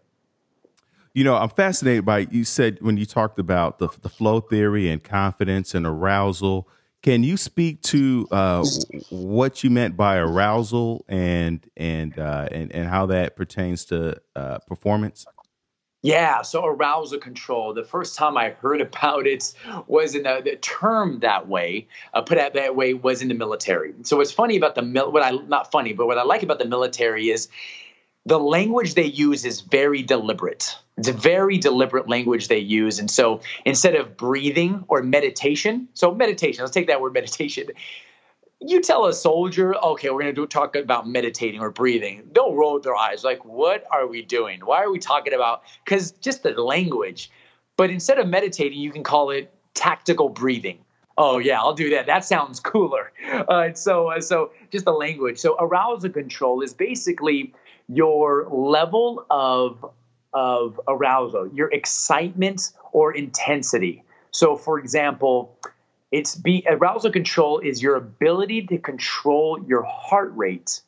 [1.14, 4.90] You know, I'm fascinated by you said when you talked about the the flow theory
[4.90, 6.68] and confidence and arousal
[7.02, 8.64] can you speak to uh,
[9.10, 14.60] what you meant by arousal and and uh, and and how that pertains to uh,
[14.60, 15.26] performance?
[16.04, 17.76] Yeah, so arousal control.
[17.76, 19.54] The first time I heard about it
[19.88, 23.36] was in the, the term that way, uh, put out that way, was in the
[23.36, 23.94] military.
[24.04, 26.60] So what's funny about the mil- what I not funny, but what I like about
[26.60, 27.48] the military is
[28.26, 30.76] the language they use is very deliberate.
[30.98, 33.00] It's a very deliberate language they use.
[33.00, 37.68] And so instead of breathing or meditation, so meditation, let's take that word meditation.
[38.60, 42.30] You tell a soldier, okay, we're going to talk about meditating or breathing.
[42.32, 44.60] They'll roll their eyes like, what are we doing?
[44.64, 45.64] Why are we talking about?
[45.84, 47.32] Because just the language.
[47.76, 50.78] But instead of meditating, you can call it tactical breathing.
[51.18, 52.06] Oh yeah, I'll do that.
[52.06, 53.12] That sounds cooler.
[53.48, 55.40] Uh, so, uh, so just the language.
[55.40, 57.54] So arousal control is basically
[57.92, 59.86] your level of
[60.34, 64.04] of arousal, your excitement or intensity.
[64.32, 65.58] So, for example,
[66.12, 70.82] it's be arousal control is your ability to control your heart rate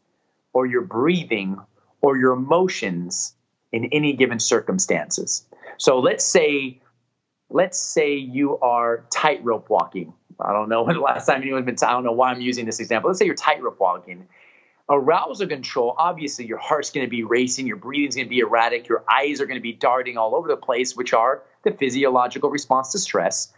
[0.53, 1.59] or your breathing
[2.01, 3.35] or your emotions
[3.71, 5.45] in any given circumstances.
[5.77, 6.79] So let's say
[7.49, 10.13] let's say you are tightrope walking.
[10.39, 12.65] I don't know when the last time anyone's been I don't know why I'm using
[12.65, 13.09] this example.
[13.09, 14.27] Let's say you're tightrope walking
[14.89, 18.87] arousal control, obviously your heart's going to be racing, your breathing's going to be erratic,
[18.87, 22.49] your eyes are going to be darting all over the place, which are the physiological
[22.49, 23.53] response to stress.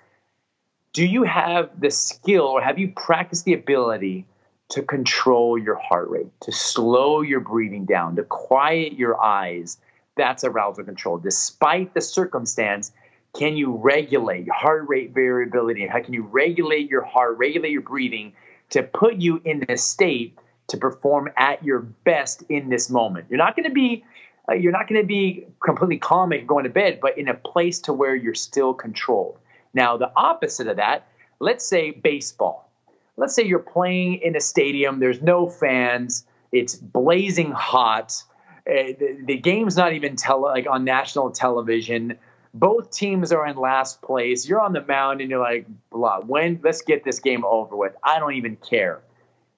[0.94, 4.26] Do you have the skill or have you practiced the ability
[4.70, 9.78] to control your heart rate, to slow your breathing down, to quiet your eyes?
[10.16, 11.18] That's arousal control.
[11.18, 12.92] Despite the circumstance,
[13.38, 15.86] can you regulate heart rate variability?
[15.88, 18.32] How can you regulate your heart, regulate your breathing
[18.70, 20.38] to put you in a state
[20.68, 23.26] to perform at your best in this moment?
[23.30, 24.04] You're not going to be
[24.48, 27.34] uh, you're not going to be completely calm and going to bed, but in a
[27.34, 29.38] place to where you're still controlled.
[29.74, 31.08] Now, the opposite of that,
[31.40, 32.70] let's say baseball.
[33.18, 38.24] Let's say you're playing in a stadium, there's no fans, it's blazing hot.
[38.68, 42.18] Uh, the, the, game's not even tele, like on national television.
[42.54, 44.48] Both teams are in last place.
[44.48, 47.94] You're on the mound and you're like, blah, when let's get this game over with.
[48.04, 49.02] I don't even care.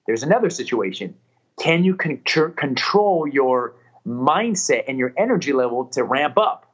[0.08, 1.14] There's another situation.
[1.60, 2.22] Can you con-
[2.56, 3.74] control your
[4.08, 6.66] mindset and your energy level to ramp up,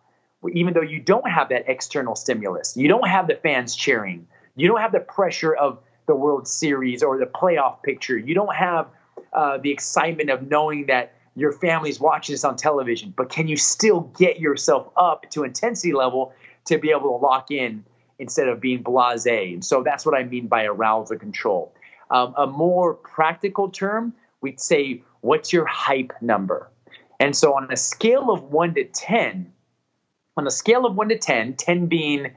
[0.53, 2.76] even though you don't have that external stimulus.
[2.76, 4.26] You don't have the fans cheering.
[4.57, 8.16] You don't have the pressure of the World Series or the playoff picture.
[8.16, 8.87] You don't have
[9.32, 13.12] uh, the excitement of knowing that your family's watching this on television.
[13.16, 16.32] But can you still get yourself up to intensity level
[16.66, 17.85] to be able to lock in
[18.20, 19.55] instead of being blasé?
[19.55, 21.72] And so that's what I mean by arousal control.
[22.11, 26.71] Um, a more practical term, we'd say, what's your hype number?
[27.21, 29.53] And so on a scale of one to 10,
[30.37, 32.33] on a scale of one to 10, 10 being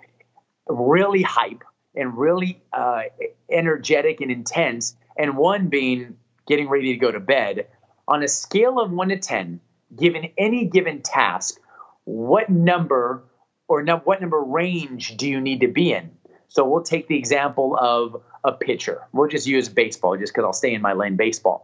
[0.68, 1.64] really hype
[1.96, 3.04] and really uh,
[3.50, 6.16] energetic and intense, and one being
[6.48, 7.68] getting ready to go to bed,
[8.08, 9.60] on a scale of one to 10,
[9.96, 11.60] given any given task,
[12.06, 13.24] what number
[13.68, 16.12] or no, what number range do you need to be in?
[16.48, 19.02] So we'll take the example of a pitcher.
[19.14, 21.64] We'll just use baseball just because I'll stay in my lane baseball.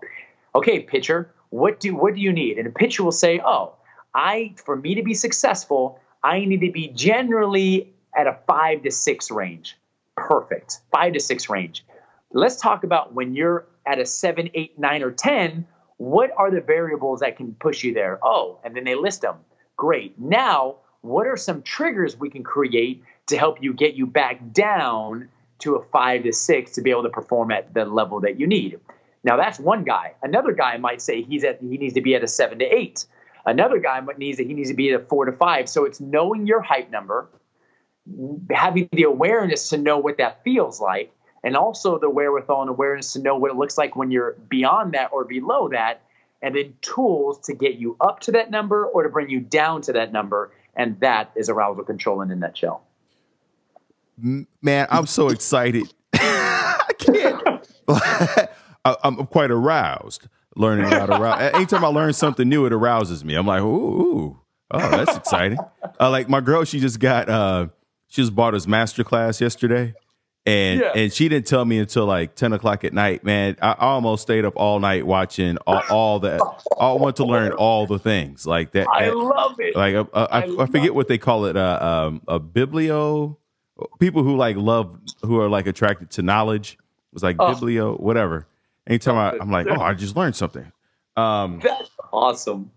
[0.55, 2.57] Okay, pitcher, what do what do you need?
[2.57, 3.73] And a pitcher will say, "Oh,
[4.13, 8.91] I for me to be successful, I need to be generally at a 5 to
[8.91, 9.77] 6 range."
[10.15, 10.81] Perfect.
[10.91, 11.85] 5 to 6 range.
[12.31, 15.65] Let's talk about when you're at a seven, eight, nine, or 10,
[15.97, 18.19] what are the variables that can push you there?
[18.23, 19.35] Oh, and then they list them.
[19.77, 20.19] Great.
[20.19, 25.29] Now, what are some triggers we can create to help you get you back down
[25.59, 28.47] to a 5 to 6 to be able to perform at the level that you
[28.47, 28.79] need?
[29.23, 30.13] Now that's one guy.
[30.21, 33.05] Another guy might say he's at he needs to be at a seven to eight.
[33.45, 35.69] Another guy needs that he needs to be at a four to five.
[35.69, 37.29] So it's knowing your hype number,
[38.51, 43.13] having the awareness to know what that feels like, and also the wherewithal and awareness
[43.13, 46.01] to know what it looks like when you're beyond that or below that,
[46.41, 49.81] and then tools to get you up to that number or to bring you down
[49.81, 50.51] to that number.
[50.75, 52.83] And that is arousal control in a nutshell.
[54.17, 55.91] Man, I'm so excited.
[56.13, 57.67] I can't.
[58.85, 61.41] I, am quite aroused learning about arouse.
[61.53, 63.35] Anytime I learn something new, it arouses me.
[63.35, 64.39] I'm like, ooh,
[64.71, 65.59] oh, that's exciting.
[65.99, 67.67] Uh, like my girl, she just got, uh,
[68.07, 69.93] she just bought us master class yesterday.
[70.45, 70.91] And yeah.
[70.93, 73.23] and she didn't tell me until like ten o'clock at night.
[73.23, 76.41] Man, I almost stayed up all night watching all, all that.
[76.77, 78.87] I want to learn all the things like that.
[78.91, 79.73] I love it.
[79.73, 81.55] Like uh, I, I, I, forget what they call it.
[81.55, 83.37] Uh, um, a biblio.
[83.99, 86.73] People who like love, who are like attracted to knowledge.
[86.73, 87.53] It was like oh.
[87.53, 88.47] biblio, whatever.
[88.87, 90.71] Anytime I, am like, oh, I just learned something.
[91.15, 92.71] Um, That's awesome.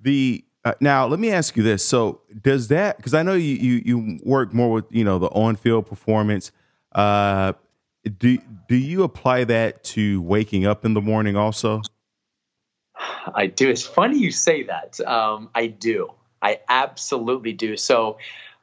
[0.00, 2.96] The uh, now let me ask you this: So does that?
[2.96, 6.52] Because I know you, you you work more with you know the on field performance.
[6.92, 7.54] Uh,
[8.18, 8.38] do
[8.68, 11.82] do you apply that to waking up in the morning also?
[13.34, 13.70] I do.
[13.70, 15.00] It's funny you say that.
[15.00, 16.12] Um, I do.
[16.42, 17.76] I absolutely do.
[17.76, 18.18] So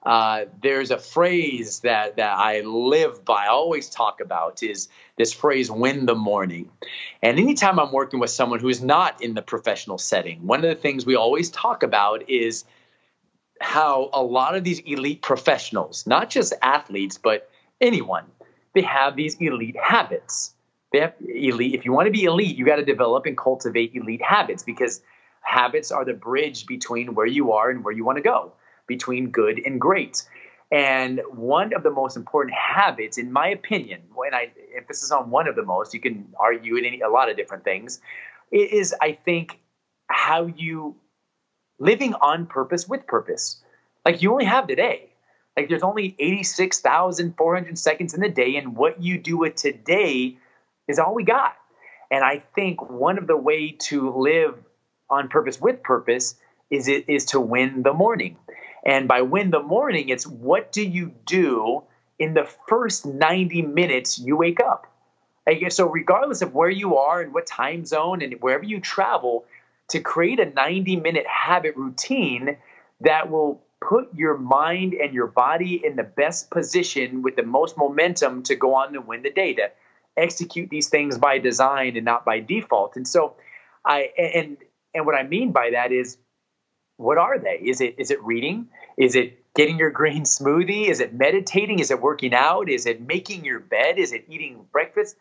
[0.08, 4.88] uh, there's a phrase that that I live by, I always talk about is
[5.18, 6.70] this phrase "win the morning."
[7.22, 10.82] And anytime I'm working with someone who's not in the professional setting, one of the
[10.82, 12.64] things we always talk about is
[13.60, 17.50] how a lot of these elite professionals, not just athletes, but
[17.82, 18.24] anyone,
[18.76, 20.54] they have these elite habits.
[20.94, 21.76] They have elite.
[21.76, 25.02] If you want to be elite, you got to develop and cultivate elite habits because
[25.42, 28.54] habits are the bridge between where you are and where you want to go
[28.88, 30.24] between good and great.
[30.72, 35.48] And one of the most important habits, in my opinion, when I emphasis on one
[35.48, 38.02] of the most, you can argue in any, a lot of different things,
[38.52, 39.60] is I think
[40.08, 40.96] how you
[41.80, 43.62] living on purpose with purpose.
[44.06, 45.10] Like you only have today.
[45.56, 50.38] Like there's only 86,400 seconds in the day, and what you do with today
[50.88, 51.56] is all we got.
[52.12, 54.56] And I think one of the way to live
[55.10, 56.36] on purpose with purpose
[56.70, 58.38] is it is to win the morning.
[58.88, 61.84] And by win the morning, it's what do you do
[62.18, 64.88] in the first 90 minutes you wake up?
[65.70, 69.46] So, regardless of where you are and what time zone and wherever you travel,
[69.90, 72.58] to create a 90 minute habit routine
[73.02, 77.78] that will put your mind and your body in the best position with the most
[77.78, 79.70] momentum to go on to win the day, to
[80.18, 82.96] execute these things by design and not by default.
[82.96, 83.36] And so,
[83.86, 84.58] I and
[84.94, 86.18] and what I mean by that is
[86.98, 87.60] what are they?
[87.64, 88.68] Is it is it reading?
[88.98, 90.88] Is it getting your green smoothie?
[90.88, 91.80] Is it meditating?
[91.80, 92.70] Is it working out?
[92.70, 93.98] Is it making your bed?
[93.98, 95.16] Is it eating breakfast?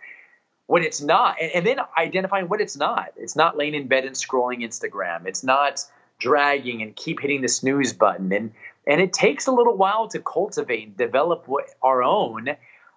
[0.66, 3.12] When it's not, and, and then identifying what it's not.
[3.16, 5.26] It's not laying in bed and scrolling Instagram.
[5.26, 5.84] It's not
[6.18, 8.32] dragging and keep hitting the snooze button.
[8.32, 8.52] And
[8.86, 12.50] and it takes a little while to cultivate and develop what, our own.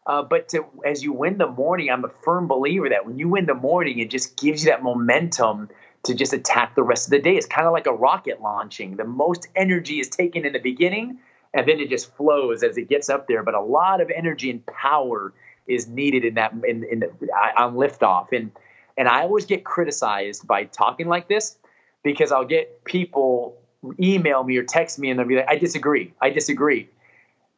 [0.06, 3.28] Uh, but to, as you win the morning, I'm a firm believer that when you
[3.28, 5.70] win the morning, it just gives you that momentum
[6.10, 7.36] to just attack the rest of the day.
[7.36, 8.98] It's kind of like a rocket launching.
[8.98, 11.18] The most energy is taken in the beginning,
[11.54, 13.44] and then it just flows as it gets up there.
[13.44, 15.34] But a lot of energy and power
[15.68, 17.08] is needed in that in, in the,
[17.58, 18.32] on liftoff.
[18.32, 18.52] And
[18.98, 21.58] and I always get criticized by talking like this
[22.04, 23.58] because I'll get people
[24.00, 26.14] email me or text me and they'll be like, I disagree.
[26.22, 26.90] I disagree.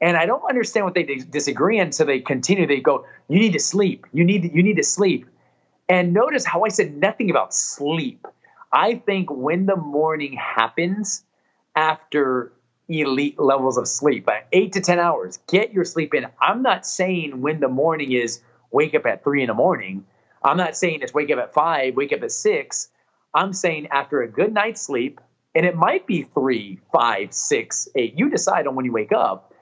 [0.02, 2.68] And I don't understand what they disagree until they continue.
[2.68, 4.06] They go, you need to sleep.
[4.14, 5.28] You need, you need to sleep.
[5.90, 8.26] And notice how I said nothing about sleep.
[8.72, 11.24] I think when the morning happens
[11.76, 12.54] after
[12.88, 16.28] elite levels of sleep, eight to 10 hours, get your sleep in.
[16.40, 18.42] I'm not saying when the morning is
[18.72, 20.06] wake up at three in the morning.
[20.44, 22.90] I'm not saying it's wake up at five, wake up at six.
[23.34, 25.22] I'm saying after a good night's sleep,
[25.54, 28.18] and it might be three, five, six, eight.
[28.18, 29.54] You decide on when you wake up.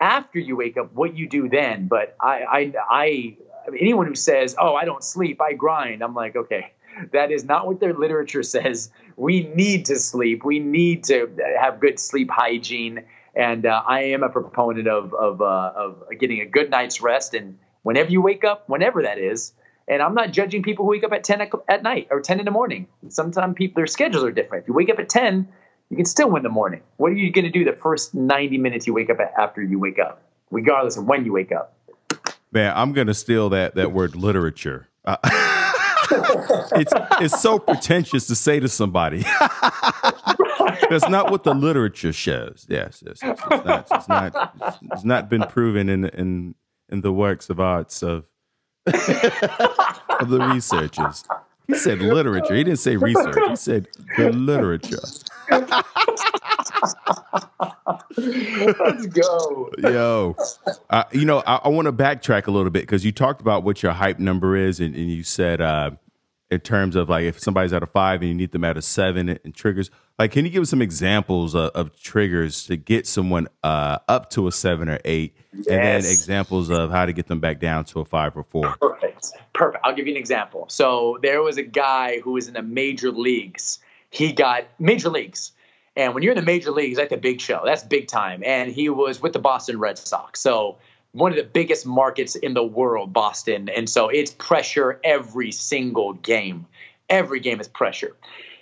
[0.00, 1.88] After you wake up, what you do then.
[1.88, 3.36] But I, I, I,
[3.78, 6.72] anyone who says, "Oh, I don't sleep, I grind," I'm like, okay,
[7.12, 8.90] that is not what their literature says.
[9.16, 10.44] We need to sleep.
[10.44, 11.30] We need to
[11.60, 13.04] have good sleep hygiene.
[13.34, 17.34] And uh, I am a proponent of of, uh, of getting a good night's rest.
[17.34, 19.52] And whenever you wake up, whenever that is,
[19.88, 22.44] and I'm not judging people who wake up at 10 at night or 10 in
[22.44, 22.86] the morning.
[23.08, 24.64] Sometimes people, their schedules are different.
[24.64, 25.48] If you wake up at 10,
[25.88, 26.82] you can still win the morning.
[26.98, 29.78] What are you going to do the first 90 minutes you wake up after you
[29.78, 31.74] wake up, regardless of when you wake up?
[32.52, 34.88] Man, I'm going to steal that, that word literature.
[35.04, 35.16] Uh,
[36.72, 39.18] it's, it's so pretentious to say to somebody.
[40.90, 42.66] That's not what the literature shows.
[42.68, 43.38] Yes, yes, yes.
[43.50, 44.54] It's, not, it's, not,
[44.92, 46.54] it's not been proven in, in,
[46.88, 48.24] in the works of arts of
[48.88, 51.24] of the researchers.
[51.66, 52.54] He said literature.
[52.54, 53.36] He didn't say research.
[53.48, 54.96] He said the literature.
[58.16, 59.70] Let's go.
[59.78, 60.36] Yo,
[60.90, 63.64] uh, you know, I, I want to backtrack a little bit because you talked about
[63.64, 65.90] what your hype number is, and, and you said uh,
[66.50, 68.82] in terms of like if somebody's at a five and you need them at a
[68.82, 69.90] seven and, and triggers.
[70.18, 74.30] Like, can you give us some examples of, of triggers to get someone uh, up
[74.30, 75.66] to a seven or eight, yes.
[75.68, 78.74] and then examples of how to get them back down to a five or four?
[78.80, 79.32] Perfect.
[79.52, 79.84] Perfect.
[79.84, 80.66] I'll give you an example.
[80.68, 83.78] So there was a guy who was in the major leagues.
[84.10, 85.52] He got major leagues.
[85.98, 87.60] And when you're in the major leagues, that's the big show.
[87.64, 88.42] That's big time.
[88.46, 90.40] And he was with the Boston Red Sox.
[90.40, 90.78] So
[91.10, 93.68] one of the biggest markets in the world, Boston.
[93.68, 96.66] And so it's pressure every single game.
[97.10, 98.16] Every game is pressure.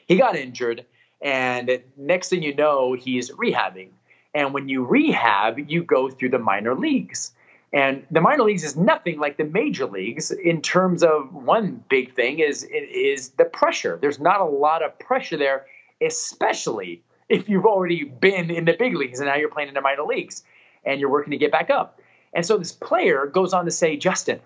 [0.09, 0.87] He got injured
[1.20, 3.89] and next thing you know, he's rehabbing.
[4.34, 7.32] And when you rehab, you go through the minor leagues.
[7.72, 12.14] And the minor leagues is nothing like the major leagues in terms of one big
[12.14, 13.99] thing is is the pressure.
[14.01, 15.66] There's not a lot of pressure there,
[16.01, 19.80] especially if you've already been in the big leagues and now you're playing in the
[19.80, 20.44] minor leagues
[20.84, 22.00] and you're working to get back up.
[22.32, 24.40] And so this player goes on to say, Justin,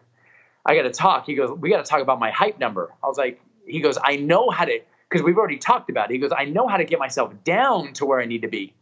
[0.64, 1.26] I got to talk.
[1.26, 2.92] He goes, we got to talk about my hype number.
[3.02, 6.14] I was like, he goes, I know how to because we've already talked about it.
[6.14, 8.72] He goes, I know how to get myself down to where I need to be.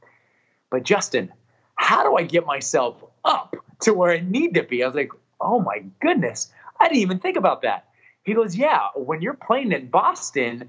[0.70, 1.32] But Justin,
[1.76, 4.82] how do I get myself up to where I need to be?
[4.82, 7.86] I was like, oh my goodness, I didn't even think about that.
[8.24, 10.68] He goes, yeah, when you're playing in Boston,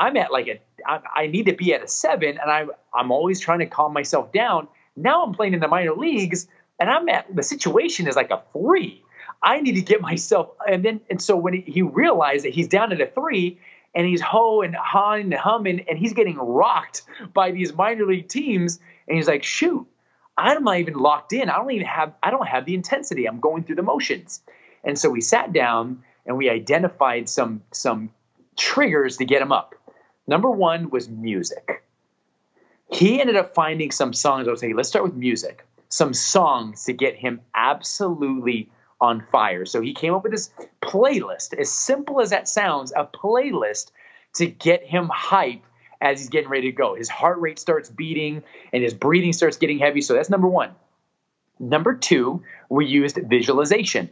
[0.00, 3.12] I'm at like a, I, I need to be at a seven, and I'm I'm
[3.12, 4.66] always trying to calm myself down.
[4.96, 6.48] Now I'm playing in the minor leagues,
[6.80, 9.04] and I'm at the situation is like a three.
[9.42, 12.66] I need to get myself, and then and so when he, he realized that he's
[12.66, 13.60] down at a three,
[13.94, 17.02] and he's hoeing, hawing, and humming, and he's getting rocked
[17.34, 18.80] by these minor league teams.
[19.06, 19.86] And he's like, shoot,
[20.38, 21.50] I'm not even locked in.
[21.50, 23.26] I don't even have, I don't have the intensity.
[23.26, 24.42] I'm going through the motions.
[24.84, 28.10] And so we sat down and we identified some some
[28.56, 29.74] triggers to get him up.
[30.30, 31.82] Number one was music.
[32.88, 34.46] He ended up finding some songs.
[34.46, 35.66] I was saying, let's start with music.
[35.88, 38.70] Some songs to get him absolutely
[39.00, 39.66] on fire.
[39.66, 40.50] So he came up with this
[40.82, 43.90] playlist, as simple as that sounds, a playlist
[44.34, 45.64] to get him hype
[46.00, 46.94] as he's getting ready to go.
[46.94, 50.00] His heart rate starts beating and his breathing starts getting heavy.
[50.00, 50.70] So that's number one.
[51.58, 54.08] Number two, we used visualization.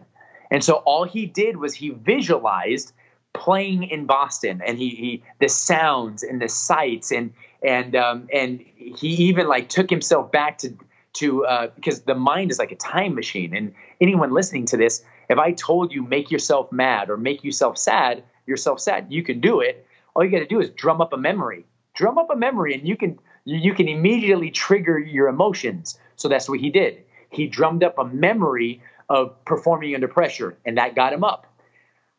[0.50, 2.92] And so all he did was he visualized
[3.34, 8.60] playing in Boston and he, he the sounds and the sights and and um, and
[8.76, 10.74] he even like took himself back to
[11.14, 15.02] to uh, because the mind is like a time machine and anyone listening to this
[15.28, 19.40] if i told you make yourself mad or make yourself sad yourself sad you can
[19.40, 21.64] do it all you got to do is drum up a memory
[21.94, 26.48] drum up a memory and you can you can immediately trigger your emotions So that's
[26.48, 27.02] what he did.
[27.30, 31.46] He drummed up a memory of performing under pressure, and that got him up.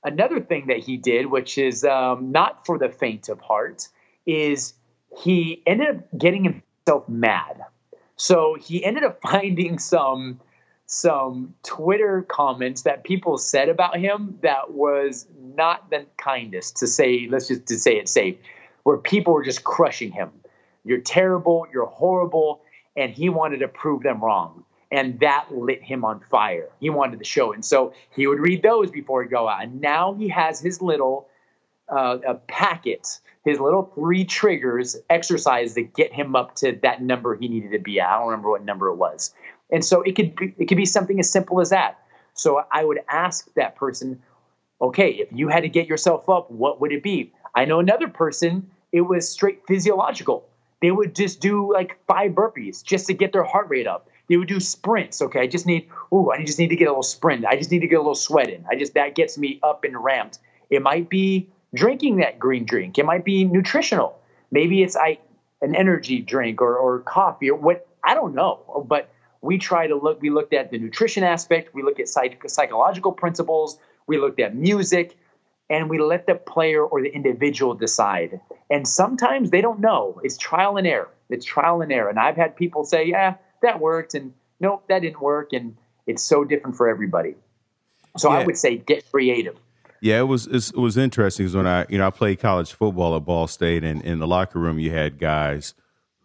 [0.03, 3.87] Another thing that he did, which is um, not for the faint of heart,
[4.25, 4.73] is
[5.17, 7.65] he ended up getting himself mad.
[8.15, 10.39] So he ended up finding some
[10.91, 17.27] some Twitter comments that people said about him that was not the kindest to say,
[17.29, 18.35] let's just to say it safe,
[18.83, 20.31] where people were just crushing him.
[20.83, 22.63] You're terrible, you're horrible,
[22.95, 24.65] and he wanted to prove them wrong.
[24.91, 26.69] And that lit him on fire.
[26.79, 27.53] He wanted to show.
[27.53, 29.63] And so he would read those before he'd go out.
[29.63, 31.27] And now he has his little
[31.89, 32.17] uh,
[32.47, 37.71] packet, his little three triggers exercise to get him up to that number he needed
[37.71, 38.09] to be at.
[38.09, 39.33] I don't remember what number it was.
[39.71, 41.99] And so it could be, it could be something as simple as that.
[42.33, 44.21] So I would ask that person,
[44.81, 47.31] okay, if you had to get yourself up, what would it be?
[47.53, 50.47] I know another person, it was straight physiological.
[50.81, 54.08] They would just do like five burpees just to get their heart rate up.
[54.29, 55.21] They would do sprints.
[55.21, 57.45] Okay, I just need, ooh, I just need to get a little sprint.
[57.45, 58.63] I just need to get a little sweat in.
[58.69, 60.39] I just that gets me up and ramped.
[60.69, 62.97] It might be drinking that green drink.
[62.97, 64.19] It might be nutritional.
[64.51, 65.17] Maybe it's I
[65.61, 68.85] an energy drink or, or coffee or what I don't know.
[68.87, 69.09] But
[69.41, 70.21] we try to look.
[70.21, 71.73] We looked at the nutrition aspect.
[71.73, 73.79] We looked at psych, psychological principles.
[74.05, 75.17] We looked at music,
[75.69, 78.39] and we let the player or the individual decide.
[78.69, 80.19] And sometimes they don't know.
[80.23, 81.09] It's trial and error.
[81.29, 82.09] It's trial and error.
[82.09, 85.53] And I've had people say, "Yeah, that worked," and nope, that didn't work.
[85.53, 85.75] And
[86.07, 87.35] it's so different for everybody.
[88.17, 88.39] So yeah.
[88.39, 89.57] I would say get creative.
[90.01, 93.15] Yeah, it was it was interesting because when I you know I played college football
[93.15, 95.73] at Ball State, and in the locker room you had guys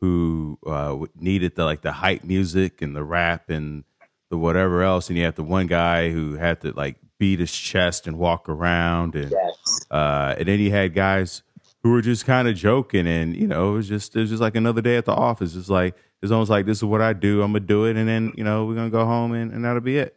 [0.01, 3.85] who uh, needed the like the hype music and the rap and
[4.31, 7.53] the whatever else, and you had the one guy who had to like beat his
[7.53, 9.87] chest and walk around, and yes.
[9.91, 11.43] uh, and then you had guys
[11.85, 14.43] who were just kind of joking, and you know it was just it was just
[14.43, 15.55] like another day at the office.
[15.55, 17.43] It's like it's almost like this is what I do.
[17.43, 19.81] I'm gonna do it, and then you know we're gonna go home, and, and that'll
[19.81, 20.17] be it.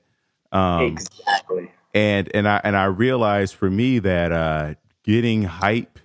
[0.51, 1.71] Um, exactly.
[1.93, 5.99] And and I and I realized for me that uh, getting hype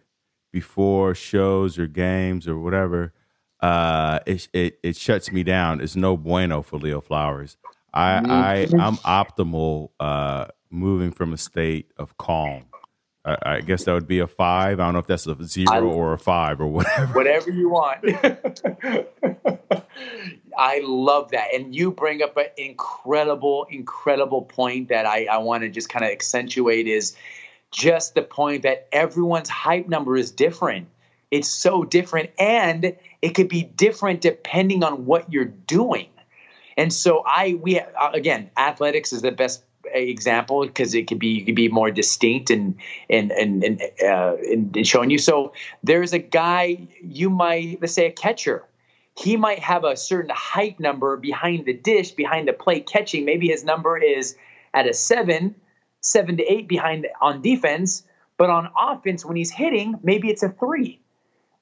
[0.52, 3.14] before shows or games or whatever
[3.62, 5.80] uh, it, it it shuts me down.
[5.80, 7.56] It's no bueno for Leo Flowers.
[7.94, 8.56] I I.
[8.78, 12.64] I'm optimal uh, moving from a state of calm.
[13.24, 14.80] I, I, guess that would be a five.
[14.80, 17.14] I don't know if that's a zero I, or a five or whatever.
[17.14, 18.00] Whatever you want.
[20.58, 21.54] I love that.
[21.54, 26.04] And you bring up an incredible, incredible point that I, I want to just kind
[26.04, 27.16] of accentuate is
[27.70, 30.88] just the point that everyone's hype number is different.
[31.30, 32.30] It's so different.
[32.38, 36.08] And it could be different depending on what you're doing.
[36.76, 37.80] And so I we
[38.12, 39.62] again athletics is the best
[39.94, 42.76] example because it could be you could be more distinct and
[43.08, 45.18] and and and, uh, and showing you.
[45.18, 48.64] So there's a guy you might let's say a catcher.
[49.16, 53.24] He might have a certain hype number behind the dish, behind the plate catching.
[53.24, 54.36] Maybe his number is
[54.72, 55.54] at a seven,
[56.00, 58.04] seven to eight behind on defense,
[58.38, 60.98] but on offense when he's hitting, maybe it's a three.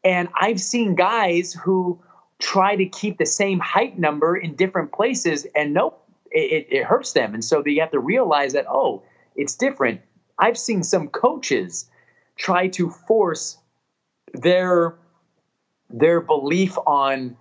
[0.05, 2.01] And I've seen guys who
[2.39, 6.00] try to keep the same hype number in different places, and nope,
[6.31, 7.35] it, it hurts them.
[7.35, 9.03] And so they have to realize that, oh,
[9.37, 10.01] it's different.
[10.39, 11.91] I've seen some coaches
[12.37, 13.59] try to force
[14.33, 14.97] their
[15.91, 17.37] their belief on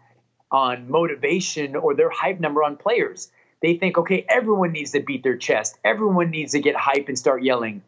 [0.52, 3.32] on motivation or their hype number on players.
[3.62, 5.78] They think, okay, everyone needs to beat their chest.
[5.84, 7.84] Everyone needs to get hype and start yelling.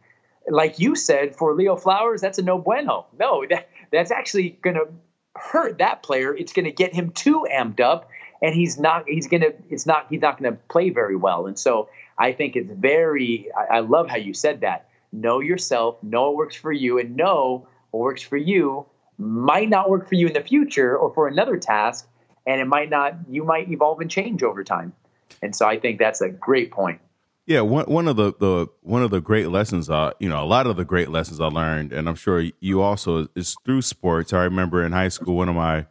[0.48, 3.08] Like you said, for Leo Flowers, that's a no bueno.
[3.18, 4.88] No, that, that's actually going to
[5.36, 6.36] hurt that player.
[6.36, 8.10] It's going to get him too amped up,
[8.42, 9.06] and he's not.
[9.08, 9.54] He's to.
[9.70, 10.08] It's not.
[10.10, 11.48] He's not to play very well.
[11.48, 13.50] And so I think it's very.
[13.58, 14.88] I, I love how you said that.
[15.12, 16.02] Know yourself.
[16.04, 18.86] Know what works for you, and know what works for you
[19.22, 22.08] might not work for you in the future or for another task,
[22.48, 23.16] and it might not.
[23.30, 24.94] You might evolve and change over time.
[25.42, 27.00] And so I think that's a great point.
[27.46, 30.46] Yeah, one one of the, the one of the great lessons, uh, you know, a
[30.46, 34.34] lot of the great lessons I learned, and I'm sure you also is through sports.
[34.34, 35.86] I remember in high school, one of my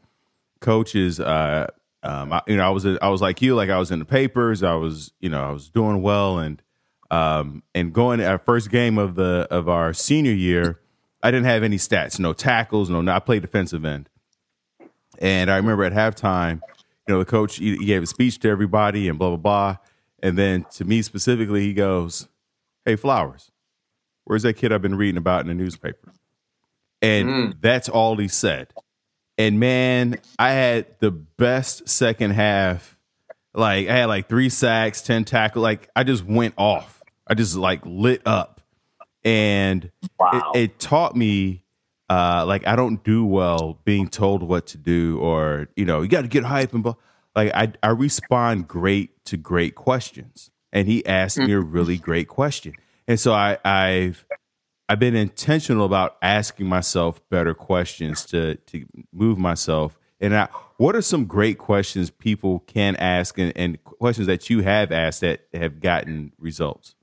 [0.61, 1.66] coaches, uh,
[2.03, 4.05] um, I, you know, I was I was like you, like I was in the
[4.05, 6.62] papers, I was, you know, I was doing well, and
[7.11, 10.80] um, and going our first game of the of our senior year,
[11.22, 14.09] I didn't have any stats, no tackles, no, no I played defensive end,
[15.18, 16.61] and I remember at halftime,
[17.07, 19.76] you know, the coach he, he gave a speech to everybody and blah blah blah
[20.22, 22.28] and then to me specifically, he goes,
[22.84, 23.51] Hey, Flowers,
[24.24, 26.12] where's that kid I've been reading about in the newspaper?
[27.03, 27.57] And mm.
[27.61, 28.72] that's all he said.
[29.41, 32.99] And man, I had the best second half.
[33.55, 35.62] Like I had like three sacks, 10 tackle.
[35.62, 37.03] Like I just went off.
[37.26, 38.61] I just like lit up.
[39.24, 40.53] And wow.
[40.55, 41.64] it, it taught me
[42.11, 46.09] uh, like I don't do well being told what to do or, you know, you
[46.09, 46.97] got to get hype and blah
[47.34, 50.51] like I, I respond great to great questions.
[50.70, 52.74] And he asked me a really great question.
[53.09, 54.26] And so I, I've
[54.91, 59.97] I've been intentional about asking myself better questions to to move myself.
[60.20, 64.62] And I, what are some great questions people can ask and, and questions that you
[64.62, 66.97] have asked that have gotten results?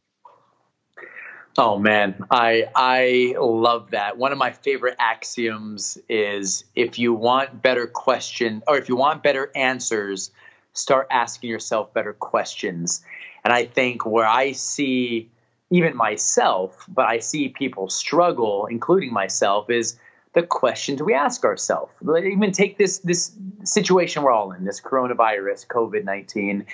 [1.58, 4.18] Oh man, I I love that.
[4.18, 9.24] One of my favorite axioms is if you want better question or if you want
[9.24, 10.32] better answers,
[10.74, 13.02] start asking yourself better questions.
[13.46, 15.30] And I think where I see
[15.70, 19.98] even myself, but I see people struggle, including myself, is
[20.34, 21.92] the questions we ask ourselves.
[22.02, 23.32] Even take this this
[23.64, 26.66] situation we're all in, this coronavirus, COVID nineteen.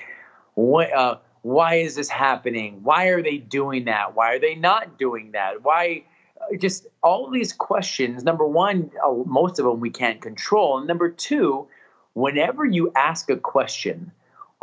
[0.58, 2.84] Uh, why is this happening?
[2.84, 4.16] Why are they doing that?
[4.16, 5.64] Why are they not doing that?
[5.64, 6.04] Why?
[6.40, 8.24] Uh, just all these questions.
[8.24, 10.78] Number one, uh, most of them we can't control.
[10.78, 11.68] And number two,
[12.14, 14.12] whenever you ask a question,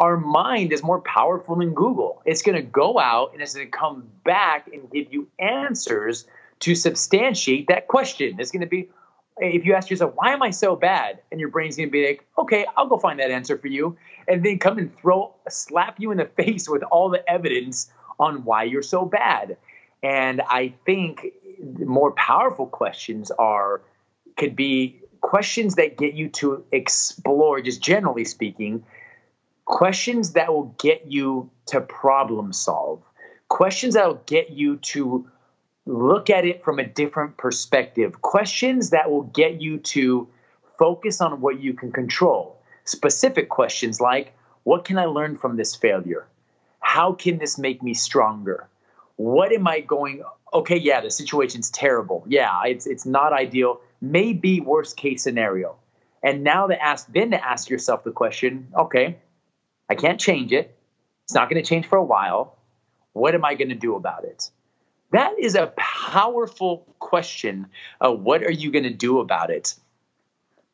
[0.01, 2.23] our mind is more powerful than Google.
[2.25, 6.27] It's going to go out and it's going to come back and give you answers
[6.61, 8.37] to substantiate that question.
[8.41, 8.89] It's going to be,
[9.37, 11.21] if you ask yourself, why am I so bad?
[11.31, 13.97] And your brain's going to be like, okay, I'll go find that answer for you.
[14.27, 18.45] And then come and throw, slap you in the face with all the evidence on
[18.45, 19.59] why you're so bad.
[20.03, 21.27] And I think
[21.63, 23.83] more powerful questions are,
[24.39, 28.83] could be questions that get you to explore, just generally speaking,
[29.71, 33.01] questions that will get you to problem solve,
[33.49, 35.27] questions that will get you to
[35.87, 40.29] look at it from a different perspective, questions that will get you to
[40.77, 42.61] focus on what you can control.
[42.85, 46.27] Specific questions like, what can I learn from this failure?
[46.81, 48.69] How can this make me stronger?
[49.17, 52.25] What am I going okay, yeah, the situation's terrible.
[52.27, 53.81] Yeah, it's it's not ideal.
[54.01, 55.77] Maybe worst case scenario.
[56.25, 59.19] And now to ask then to ask yourself the question, okay,
[59.91, 60.79] I can't change it.
[61.25, 62.57] It's not going to change for a while.
[63.13, 64.51] What am I going to do about it?
[65.11, 67.67] That is a powerful question.
[68.01, 69.75] Uh, what are you going to do about it?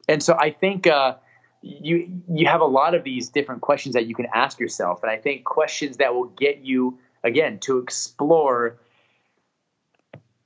[0.06, 1.14] And so I think uh,
[1.62, 5.10] you you have a lot of these different questions that you can ask yourself, and
[5.10, 8.76] I think questions that will get you again to explore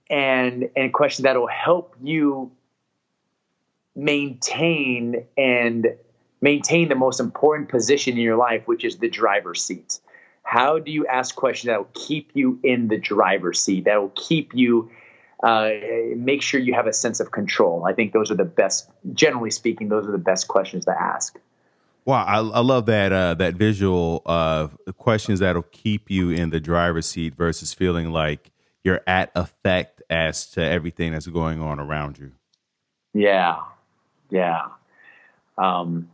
[0.09, 2.53] and and questions that will help you
[3.97, 5.89] maintain and
[6.41, 10.01] maintain the most important position in your life, which is the driver's seat.
[10.43, 14.13] How do you ask questions that will keep you in the driver's seat, that will
[14.17, 14.91] keep you,
[15.45, 15.71] uh,
[16.17, 17.85] make sure you have a sense of control?
[17.85, 21.39] I think those are the best, generally speaking, those are the best questions to ask.
[22.07, 26.59] Wow, I, I love that uh, that visual of questions that'll keep you in the
[26.59, 28.51] driver's seat versus feeling like
[28.83, 32.33] you're at effect as to everything that's going on around you.
[33.13, 33.59] Yeah,
[34.31, 34.69] yeah.
[35.59, 36.09] Um,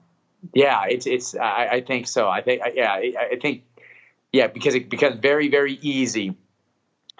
[0.55, 1.37] yeah, it's it's.
[1.37, 2.29] I, I think so.
[2.29, 2.93] I think yeah.
[2.93, 3.65] I, I think
[4.33, 6.37] yeah because it becomes very very easy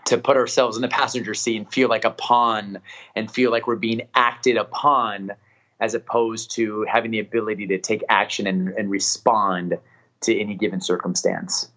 [0.07, 2.79] to put ourselves in the passenger seat and feel like a pawn
[3.17, 5.33] and feel like we're being acted upon
[5.81, 9.77] as opposed to having the ability to take action and, and respond
[10.21, 11.69] to any given circumstance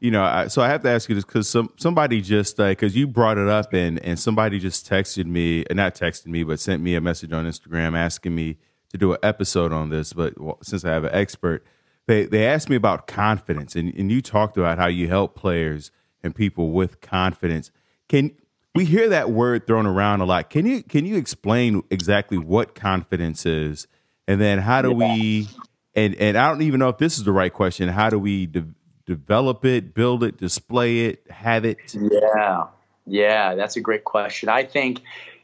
[0.00, 2.94] you know I, so i have to ask you this because some somebody just because
[2.94, 6.60] uh, you brought it up and and somebody just texted me not texted me but
[6.60, 8.58] sent me a message on instagram asking me
[8.92, 11.64] to do an episode on this, but since I have an expert,
[12.06, 15.90] they they asked me about confidence, and, and you talked about how you help players
[16.22, 17.70] and people with confidence.
[18.08, 18.32] Can
[18.74, 20.50] we hear that word thrown around a lot?
[20.50, 23.86] Can you can you explain exactly what confidence is,
[24.28, 25.14] and then how do yeah.
[25.14, 25.48] we?
[25.94, 27.88] And and I don't even know if this is the right question.
[27.88, 28.74] How do we de-
[29.06, 31.78] develop it, build it, display it, have it?
[31.94, 32.66] Yeah,
[33.06, 34.48] yeah, that's a great question.
[34.48, 35.02] I think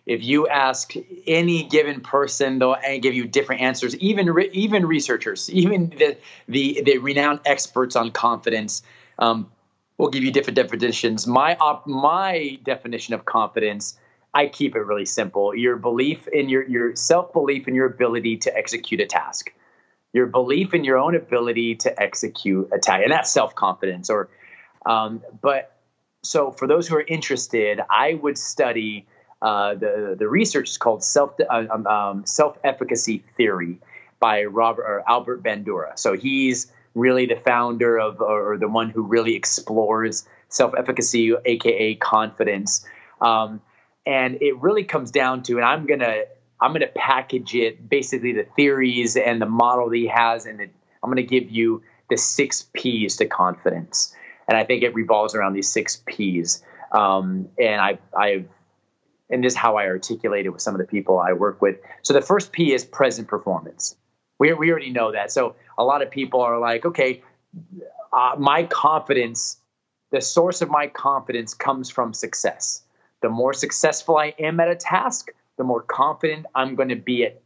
[0.09, 0.95] if you ask
[1.27, 3.95] any given person, they'll give you different answers.
[3.99, 6.17] Even re- even researchers, even the
[6.49, 8.83] the, the renowned experts on confidence,
[9.19, 9.51] um,
[9.99, 11.27] will give you different definitions.
[11.27, 13.99] My op- my definition of confidence,
[14.33, 15.55] I keep it really simple.
[15.55, 19.53] Your belief in your your self belief in your ability to execute a task,
[20.15, 24.09] your belief in your own ability to execute a task, and that's self confidence.
[24.09, 24.31] Or,
[24.87, 25.77] um, but
[26.23, 29.07] so for those who are interested, I would study
[29.41, 33.79] uh, the the research is called self uh, um, um, self efficacy theory
[34.21, 35.99] by Robert or Albert Bandura.
[35.99, 41.95] So he's really the founder of or the one who really explores self efficacy, aka
[41.97, 42.85] confidence.
[43.21, 43.61] Um,
[44.07, 46.23] and it really comes down to, and I'm gonna
[46.61, 50.69] I'm gonna package it basically the theories and the model that he has, and the,
[51.03, 54.15] I'm gonna give you the six P's to confidence.
[54.49, 56.63] And I think it revolves around these six P's.
[56.91, 58.49] Um, and I, I've
[59.31, 61.77] and this is how I articulate it with some of the people I work with.
[62.03, 63.97] So the first P is present performance.
[64.39, 65.33] We, we already know that.
[65.33, 67.23] So a lot of people are like, okay,
[68.13, 69.59] uh, my confidence,
[70.11, 72.83] the source of my confidence comes from success.
[73.21, 77.25] The more successful I am at a task, the more confident I'm going to be
[77.25, 77.43] at,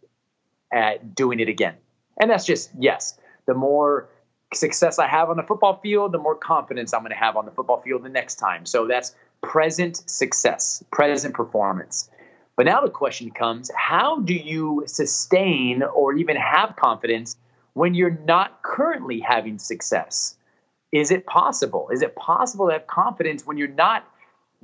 [0.70, 1.74] at doing it again.
[2.20, 4.09] And that's just, yes, the more
[4.55, 7.47] success I have on the football field, the more confidence I'm going to have on
[7.47, 8.66] the football field the next time.
[8.66, 12.09] So that's present success, present performance.
[12.57, 17.36] But now the question comes how do you sustain or even have confidence
[17.74, 20.36] when you're not currently having success?
[20.93, 21.88] Is it possible?
[21.90, 24.05] Is it possible to have confidence when you're not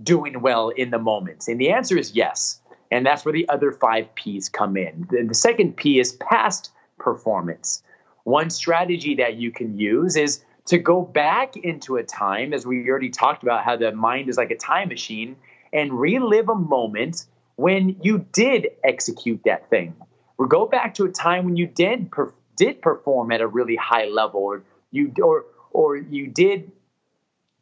[0.03, 1.49] doing well in the moment?
[1.49, 2.61] And the answer is yes.
[2.91, 5.07] And that's where the other five P's come in.
[5.11, 7.83] The, the second P is past performance.
[8.25, 12.89] One strategy that you can use is to go back into a time, as we
[12.89, 15.37] already talked about, how the mind is like a time machine,
[15.73, 17.25] and relive a moment
[17.57, 19.95] when you did execute that thing.
[20.37, 23.77] Or go back to a time when you did per- did perform at a really
[23.77, 26.71] high level, or you or or you did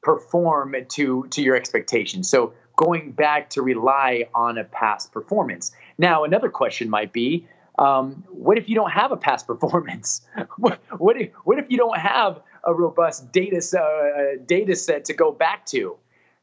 [0.03, 2.29] perform to to your expectations.
[2.29, 5.73] So going back to rely on a past performance.
[5.97, 7.47] Now, another question might be,
[7.79, 10.21] um, what if you don't have a past performance?
[10.59, 15.14] what, what, if, what if you don't have a robust data, uh, data set to
[15.14, 15.97] go back to?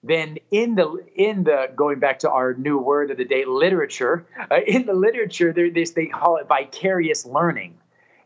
[0.04, 4.26] Then in the in the going back to our new word of the day, literature.
[4.52, 7.78] Uh, in the literature, they they call it vicarious learning.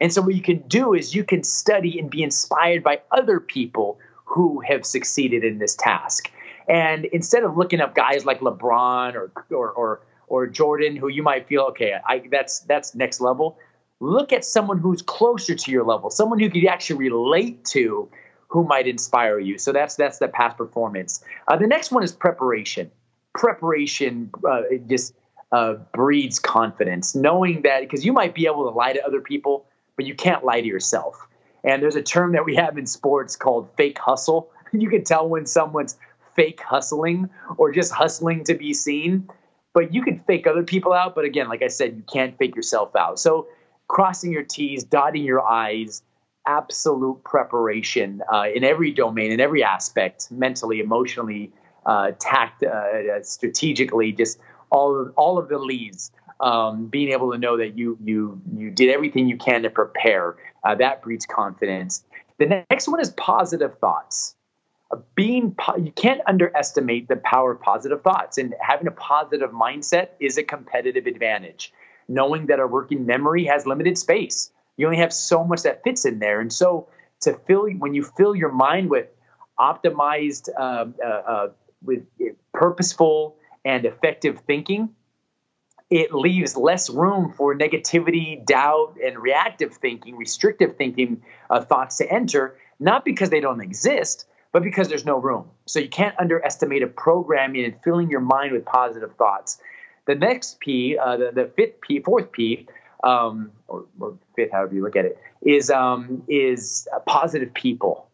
[0.01, 3.39] And so what you can do is you can study and be inspired by other
[3.39, 6.31] people who have succeeded in this task.
[6.67, 11.23] And instead of looking up guys like LeBron or or, or or Jordan, who you
[11.23, 13.57] might feel, okay, I, that's that's next level.
[13.99, 18.09] Look at someone who's closer to your level, someone who could actually relate to,
[18.47, 19.57] who might inspire you.
[19.57, 21.23] So that's that's the past performance.
[21.47, 22.91] Uh, the next one is preparation.
[23.33, 25.13] Preparation uh, just
[25.51, 29.65] uh, breeds confidence, knowing that because you might be able to lie to other people,
[29.95, 31.27] but you can't lie to yourself.
[31.63, 34.51] And there's a term that we have in sports called fake hustle.
[34.73, 35.97] You can tell when someone's
[36.35, 39.29] fake hustling or just hustling to be seen
[39.77, 41.13] but you can fake other people out.
[41.13, 43.19] But again, like I said, you can't fake yourself out.
[43.19, 43.47] So
[43.87, 46.03] crossing your T's, dotting your I's,
[46.45, 51.51] absolute preparation uh, in every domain, in every aspect, mentally, emotionally,
[51.85, 56.11] uh, tact, uh, uh, strategically, just all of, all of the leads.
[56.39, 60.35] Um, being able to know that you you you did everything you can to prepare
[60.63, 62.03] uh, that breeds confidence.
[62.37, 64.35] The next one is positive thoughts
[65.15, 70.37] being you can't underestimate the power of positive thoughts and having a positive mindset is
[70.37, 71.73] a competitive advantage
[72.07, 76.05] knowing that our working memory has limited space you only have so much that fits
[76.05, 76.87] in there and so
[77.21, 79.07] to fill when you fill your mind with
[79.59, 81.49] optimized uh, uh, uh,
[81.83, 82.03] with
[82.53, 83.35] purposeful
[83.65, 84.89] and effective thinking
[85.89, 92.11] it leaves less room for negativity doubt and reactive thinking restrictive thinking uh, thoughts to
[92.11, 94.25] enter not because they don't exist
[94.57, 95.45] but because there's no room.
[95.65, 99.59] So you can't underestimate a programming and filling your mind with positive thoughts.
[100.07, 102.65] The next P, uh, the, the fifth P, fourth P,
[103.03, 108.07] um, or, or, fifth, however you look at it, is um, is positive people.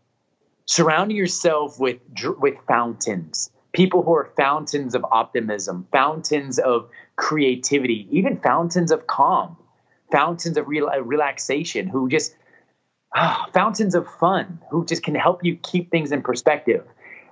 [0.66, 2.00] Surrounding yourself with
[2.40, 9.56] with fountains, people who are fountains of optimism, fountains of creativity, even fountains of calm,
[10.12, 12.36] fountains of relaxation, who just
[13.16, 16.84] ah, fountains of fun who just can help you keep things in perspective.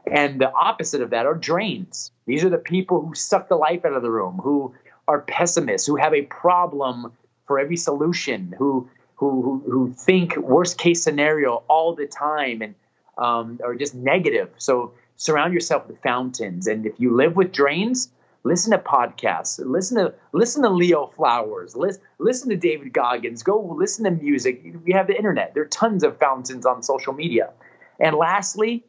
[0.10, 2.12] And the opposite of that are drains.
[2.26, 4.74] These are the people who suck the life out of the room, who
[5.08, 7.12] are pessimists, who have a problem
[7.46, 12.76] for every solution, who who who, who think worst case scenario all the time and
[13.18, 14.50] um, are just negative.
[14.58, 16.66] So surround yourself with fountains.
[16.66, 18.10] And if you live with drains,
[18.44, 23.60] listen to podcasts listen to listen to leo flowers listen, listen to david goggins go
[23.78, 27.52] listen to music we have the internet there are tons of fountains on social media
[28.00, 28.84] and lastly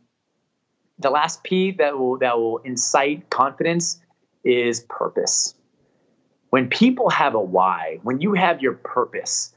[0.99, 4.01] the last p that will that will incite confidence
[4.45, 5.55] is purpose.
[6.51, 9.55] When people have a why when you have your purpose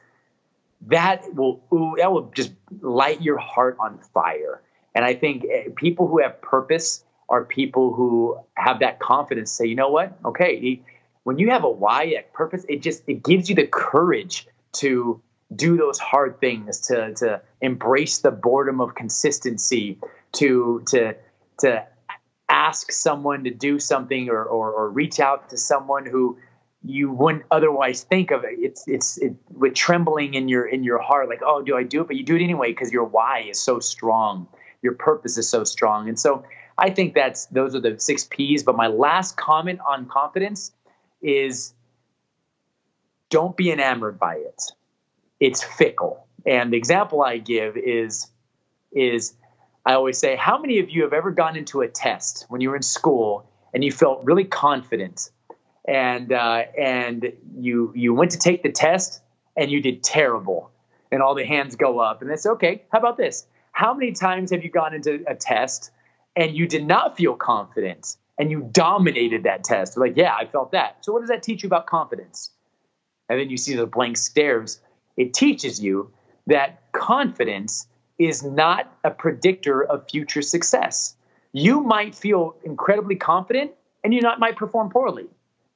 [0.87, 4.61] that will ooh, that will just light your heart on fire.
[4.93, 9.65] And i think eh, people who have purpose are people who have that confidence say
[9.65, 10.17] you know what?
[10.25, 10.81] Okay
[11.25, 15.21] when you have a why a purpose it just it gives you the courage to
[15.55, 19.99] do those hard things to to embrace the boredom of consistency
[20.31, 21.13] to to
[21.59, 21.85] to
[22.49, 26.37] ask someone to do something or, or, or reach out to someone who
[26.83, 28.53] you wouldn't otherwise think of it.
[28.59, 32.01] It's it's it, with trembling in your in your heart, like oh, do I do
[32.01, 32.07] it?
[32.07, 34.47] But you do it anyway because your why is so strong,
[34.83, 36.43] your purpose is so strong, and so
[36.77, 38.61] I think that's those are the six P's.
[38.61, 40.71] But my last comment on confidence
[41.21, 41.73] is
[43.29, 44.61] don't be enamored by it.
[45.39, 46.27] it's fickle.
[46.45, 48.27] And the example I give is
[48.91, 49.33] is
[49.85, 52.69] I always say, how many of you have ever gone into a test when you
[52.69, 55.29] were in school and you felt really confident,
[55.87, 59.21] and uh, and you you went to take the test
[59.55, 60.71] and you did terrible,
[61.11, 63.45] and all the hands go up, and they say, okay, how about this?
[63.75, 65.91] How many times have you gone into a test
[66.37, 69.97] and you did not feel confident and you dominated that test?
[69.97, 71.03] like, yeah, I felt that.
[71.03, 72.51] So what does that teach you about confidence?
[73.27, 74.79] And then you see the blank stares.
[75.17, 76.13] It teaches you
[76.47, 81.15] that confidence is not a predictor of future success.
[81.51, 83.71] You might feel incredibly confident
[84.03, 85.25] and you not might perform poorly.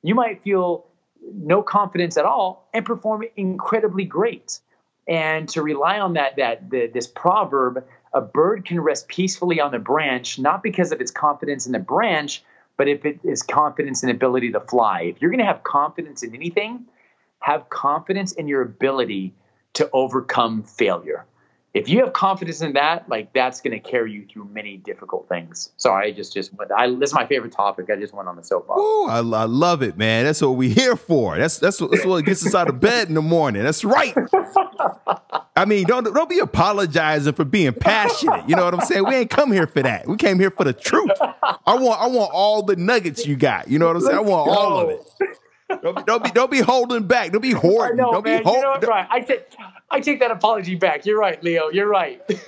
[0.04, 0.86] You might feel
[1.34, 4.60] no confidence at all and perform incredibly great.
[5.08, 7.84] And to rely on that that the, this proverb,
[8.14, 11.80] a bird can rest peacefully on the branch not because of its confidence in the
[11.80, 12.44] branch,
[12.78, 15.02] but if it is confidence and ability to fly.
[15.02, 16.86] If you're going to have confidence in anything,
[17.40, 19.34] have confidence in your ability
[19.74, 21.26] to overcome failure
[21.74, 25.30] if you have confidence in that, like that's going to carry you through many difficult
[25.30, 25.72] things.
[25.78, 26.72] Sorry, I just just went.
[26.72, 27.90] I, this is my favorite topic.
[27.92, 28.80] I just went on the soapbox.
[28.82, 30.26] Oh, I, I, love it, man.
[30.26, 31.38] That's what we're here for.
[31.38, 33.64] That's that's what, that's what gets us out of bed in the morning.
[33.64, 34.16] That's right.
[35.56, 38.50] I mean, don't don't be apologizing for being passionate.
[38.50, 39.06] You know what I'm saying?
[39.06, 40.08] We ain't come here for that.
[40.08, 41.12] We came here for the truth.
[41.22, 43.68] I want I want all the nuggets you got.
[43.68, 44.18] You know what I'm saying?
[44.18, 45.00] I want all of it.
[45.82, 47.32] Don't be, don't be, don't be holding back.
[47.32, 47.98] Don't be hoarding.
[47.98, 48.64] Know, don't man, be holding.
[48.64, 49.08] You know right.
[49.10, 49.54] I take,
[49.90, 51.06] I take that apology back.
[51.06, 51.70] You're right, Leo.
[51.70, 52.22] You're right.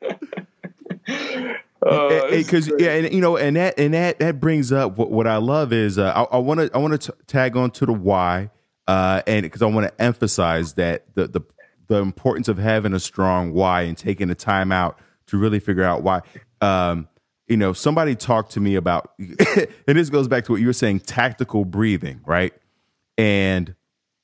[1.80, 5.26] because uh, yeah, and you know, and that and that that brings up what, what
[5.26, 8.50] I love is uh, I want to I want to tag on to the why,
[8.86, 11.40] uh, and because I want to emphasize that the the
[11.88, 15.82] the importance of having a strong why and taking the time out to really figure
[15.82, 16.20] out why.
[16.60, 17.08] Um,
[17.50, 20.72] you know, somebody talked to me about, and this goes back to what you were
[20.72, 22.54] saying, tactical breathing, right?
[23.18, 23.74] And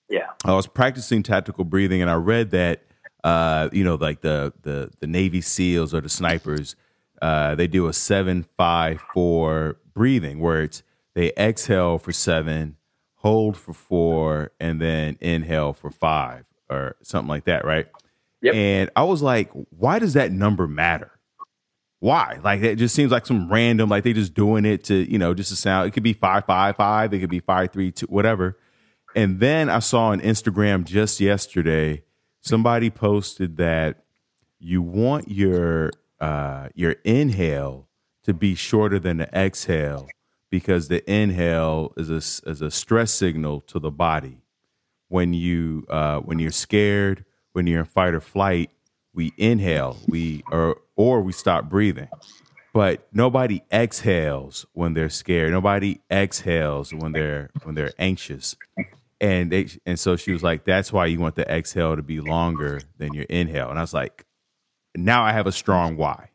[0.09, 2.85] yeah, I was practicing tactical breathing, and I read that,
[3.25, 6.77] uh, you know, like the the the Navy SEALs or the snipers,
[7.21, 12.77] uh, they do a seven five four breathing where it's they exhale for seven,
[13.17, 17.89] hold for four, and then inhale for five or something like that, right?
[18.43, 18.55] Yep.
[18.55, 21.16] And I was like, why does that number matter?
[22.01, 22.39] Why?
[22.43, 25.35] Like it just seems like some random, like they just doing it to, you know,
[25.35, 25.89] just to sound.
[25.89, 27.13] It could be five five five.
[27.13, 28.59] It could be five three two, whatever.
[29.15, 32.03] And then I saw on Instagram just yesterday,
[32.43, 34.05] somebody posted that
[34.59, 35.91] you want your
[36.21, 37.89] uh, your inhale
[38.25, 40.07] to be shorter than the exhale
[40.51, 44.43] because the inhale is a is a stress signal to the body.
[45.09, 48.71] When you uh, when you're scared, when you're in fight or flight,
[49.15, 52.09] we inhale, we or or we stop breathing.
[52.73, 55.53] But nobody exhales when they're scared.
[55.53, 58.55] Nobody exhales when they're when they're anxious.
[59.19, 62.21] And they and so she was like, "That's why you want the exhale to be
[62.21, 64.27] longer than your inhale." And I was like,
[64.95, 66.31] "Now I have a strong why."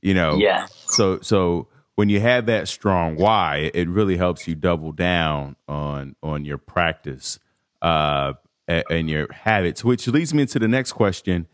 [0.00, 0.36] You know.
[0.36, 0.66] Yeah.
[0.86, 6.16] So so when you have that strong why, it really helps you double down on
[6.22, 7.38] on your practice
[7.82, 8.32] uh,
[8.66, 9.84] and your habits.
[9.84, 11.46] Which leads me into the next question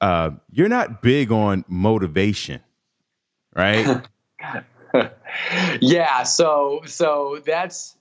[0.00, 2.60] uh, you're not big on motivation,
[3.54, 4.06] right?
[5.80, 6.22] yeah.
[6.22, 7.96] So so that's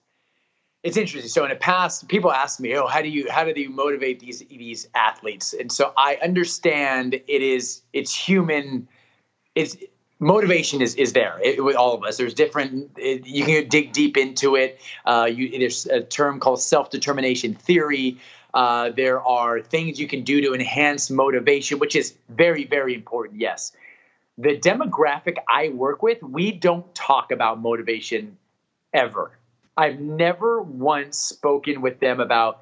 [0.83, 1.29] it's interesting.
[1.29, 4.19] So in the past, people ask me, "Oh, how do you how do you motivate
[4.19, 8.87] these these athletes?" And so I understand it is it's human.
[9.55, 9.75] It's
[10.19, 12.17] motivation is is there it, with all of us.
[12.17, 12.91] There's different.
[12.97, 14.79] It, you can dig deep into it.
[15.05, 18.17] Uh, you, there's a term called self determination theory.
[18.53, 23.39] Uh, there are things you can do to enhance motivation, which is very, very important.
[23.39, 23.73] Yes.
[24.37, 28.37] The demographic I work with, we don't talk about motivation
[28.93, 29.37] ever.
[29.77, 32.61] I've never once spoken with them about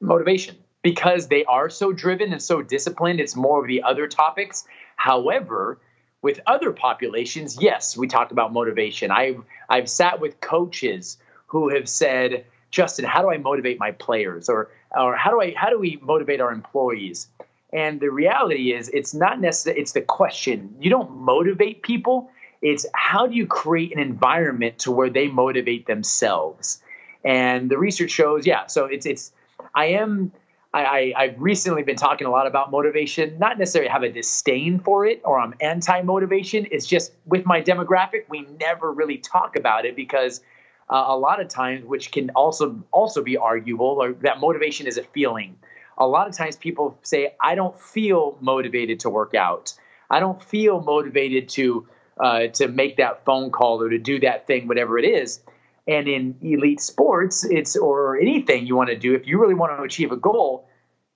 [0.00, 3.20] motivation because they are so driven and so disciplined.
[3.20, 4.64] It's more of the other topics.
[4.96, 5.78] However,
[6.22, 9.10] with other populations, yes, we talk about motivation.
[9.10, 14.48] I've I've sat with coaches who have said, Justin, how do I motivate my players,
[14.48, 17.28] or or how do I how do we motivate our employees?
[17.72, 19.80] And the reality is, it's not necessarily.
[19.80, 20.74] It's the question.
[20.80, 22.30] You don't motivate people.
[22.62, 26.82] It's how do you create an environment to where they motivate themselves?
[27.24, 28.66] And the research shows, yeah.
[28.66, 29.32] So it's it's.
[29.74, 30.32] I am.
[30.72, 34.78] I, I, have recently been talking a lot about motivation, not necessarily have a disdain
[34.78, 36.64] for it or I'm anti motivation.
[36.70, 40.40] It's just with my demographic, we never really talk about it because
[40.90, 44.98] uh, a lot of times, which can also also be arguable, or that motivation is
[44.98, 45.56] a feeling.
[45.98, 49.72] A lot of times, people say, "I don't feel motivated to work out.
[50.10, 51.88] I don't feel motivated to
[52.18, 55.40] uh, to make that phone call or to do that thing, whatever it is."
[55.86, 59.76] And in elite sports, it's or anything you want to do, if you really want
[59.76, 60.68] to achieve a goal,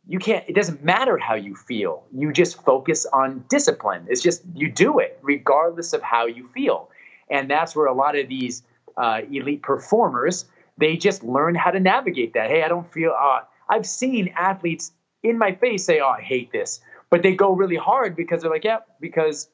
[0.07, 4.43] you can't it doesn't matter how you feel you just focus on discipline it's just
[4.55, 6.91] you do it regardless of how you feel
[7.31, 8.63] and that's where a lot of these
[8.97, 12.51] uh, elite performers they just learn how to navigate that.
[12.51, 14.93] Hey i don't feel uh, i've seen athletes
[15.23, 16.81] in my face say oh i hate this
[17.11, 19.49] but they go really hard because they're like yeah because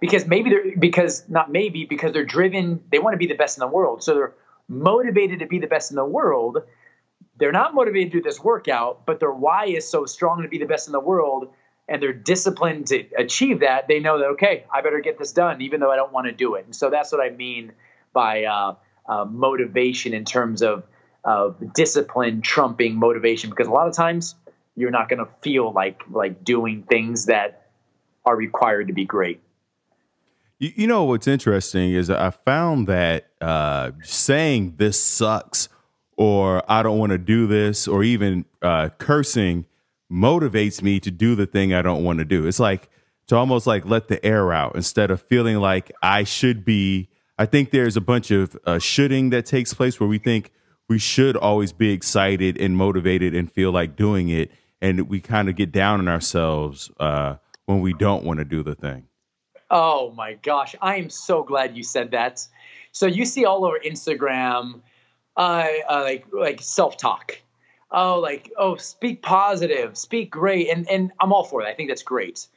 [0.00, 3.58] because maybe they're because not maybe because they're driven they want to be the best
[3.58, 4.02] in the world.
[4.02, 4.34] So they're
[4.68, 6.58] motivated to be the best in the world.
[7.38, 10.58] They're not motivated to do this workout, but their why is so strong to be
[10.58, 11.52] the best in the world
[11.88, 15.62] and they're disciplined to achieve that, they know that, okay, I better get this done,
[15.62, 16.66] even though I don't want to do it.
[16.66, 17.72] And so that's what I mean
[18.12, 18.74] by uh,
[19.08, 20.84] uh, motivation in terms of,
[21.24, 24.34] of discipline trumping motivation, because a lot of times
[24.76, 27.70] you're not going to feel like, like doing things that
[28.24, 29.40] are required to be great.
[30.58, 35.68] You, you know, what's interesting is I found that uh, saying this sucks
[36.16, 39.66] or I don't want to do this, or even uh, cursing
[40.10, 42.46] motivates me to do the thing I don't want to do.
[42.48, 42.90] It's like
[43.28, 47.08] to almost like let the air out instead of feeling like I should be.
[47.38, 50.50] I think there's a bunch of uh, shoulding that takes place where we think
[50.88, 54.50] we should always be excited and motivated and feel like doing it,
[54.82, 57.36] and we kind of get down on ourselves uh,
[57.66, 59.04] when we don't want to do the thing.
[59.70, 62.44] Oh my gosh, I am so glad you said that.
[62.90, 64.80] So you see all over Instagram
[65.36, 67.38] uh, uh, like like self talk.
[67.90, 71.68] Oh, like oh, speak positive, speak great, and and I'm all for that.
[71.68, 72.48] I think that's great.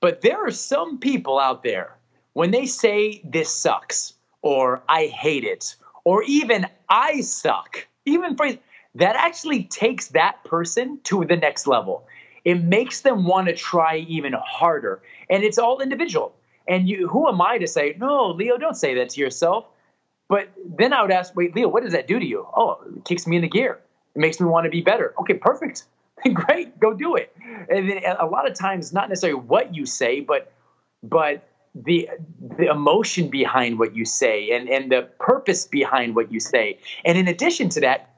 [0.00, 1.96] But there are some people out there
[2.32, 8.58] when they say this sucks or I hate it or even I suck, even phrase
[8.94, 12.06] that actually takes that person to the next level.
[12.44, 16.34] It makes them want to try even harder, and it's all individual.
[16.66, 18.56] And you, who am I to say no, Leo?
[18.56, 19.66] Don't say that to yourself.
[20.28, 22.46] But then I would ask, wait, Leo, what does that do to you?
[22.56, 23.80] Oh, it kicks me in the gear.
[24.14, 25.12] It makes me want to be better.
[25.20, 25.84] Okay, perfect.
[26.34, 27.34] Great, go do it.
[27.68, 30.52] And then a lot of times, not necessarily what you say, but
[31.02, 32.08] but the
[32.58, 36.78] the emotion behind what you say and and the purpose behind what you say.
[37.04, 38.10] And in addition to that,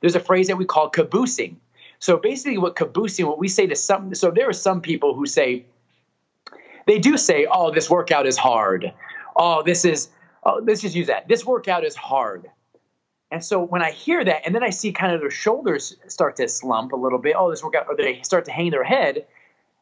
[0.00, 1.56] there's a phrase that we call caboosing.
[1.98, 5.26] So basically, what caboosing, what we say to some, so there are some people who
[5.26, 5.64] say,
[6.86, 8.92] they do say, oh, this workout is hard.
[9.34, 10.08] Oh, this is
[10.44, 11.28] oh, let's just use that.
[11.28, 12.50] This workout is hard.
[13.30, 16.36] And so when I hear that, and then I see kind of their shoulders start
[16.36, 19.26] to slump a little bit, oh, this workout, or they start to hang their head,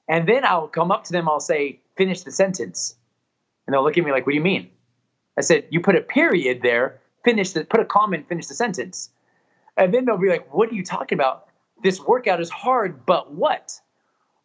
[0.09, 2.97] and then I'll come up to them, I'll say, finish the sentence.
[3.67, 4.71] And they'll look at me like, what do you mean?
[5.37, 8.55] I said, you put a period there, finish the, put a comma and finish the
[8.55, 9.11] sentence.
[9.77, 11.49] And then they'll be like, what are you talking about?
[11.83, 13.81] This workout is hard, but what?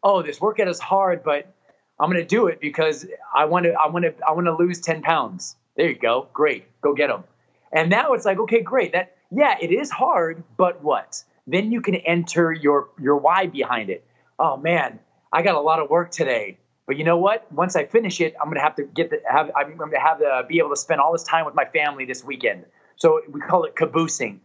[0.04, 1.54] Oh, this workout is hard, but
[2.00, 3.06] I'm going to do it because
[3.36, 5.56] I want to, I want to, I want to lose 10 pounds.
[5.76, 6.28] There you go.
[6.34, 6.66] Great.
[6.82, 7.24] Go get them.
[7.72, 8.94] And now it's like, okay, great.
[8.94, 11.24] That yeah, it is hard, but what?
[11.46, 14.04] Then you can enter your your why behind it.
[14.38, 15.00] Oh man,
[15.32, 16.58] I got a lot of work today.
[16.90, 17.46] But you know what?
[17.52, 20.44] Once I finish it, I'm gonna have to get the have I'm gonna have to
[20.50, 22.66] be able to spend all this time with my family this weekend.
[22.96, 24.40] So we call it caboosing.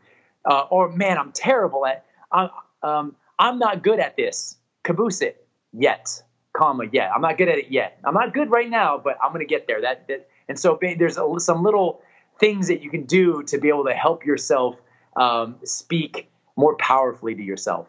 [0.44, 2.04] Uh, or man, I'm terrible at.
[2.30, 2.50] I'm
[2.82, 4.58] um, I'm not good at this.
[4.82, 6.22] Caboose it yet,
[6.52, 7.10] comma yet.
[7.14, 7.98] I'm not good at it yet.
[8.04, 9.80] I'm not good right now, but I'm gonna get there.
[9.80, 12.02] That, that and so there's a, some little
[12.38, 14.76] things that you can do to be able to help yourself
[15.16, 17.88] um, speak more powerfully to yourself.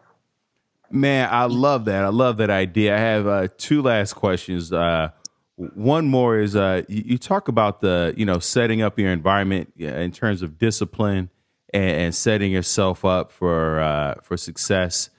[0.90, 2.04] Man, I love that.
[2.04, 2.94] I love that idea.
[2.94, 4.72] I have uh, two last questions.
[4.72, 5.10] Uh,
[5.56, 9.72] one more is uh, you, you, talk about the you know setting up your environment
[9.76, 11.30] in terms of discipline
[11.72, 15.10] and, and setting yourself up for uh, for success.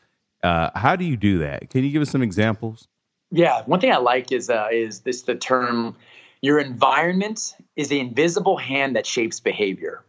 [0.44, 1.70] Uh, how do you do that?
[1.70, 2.88] Can you give us some examples?
[3.32, 5.96] Yeah, one thing I like is uh, is this the term
[6.42, 10.04] your environment is the invisible hand that shapes behavior.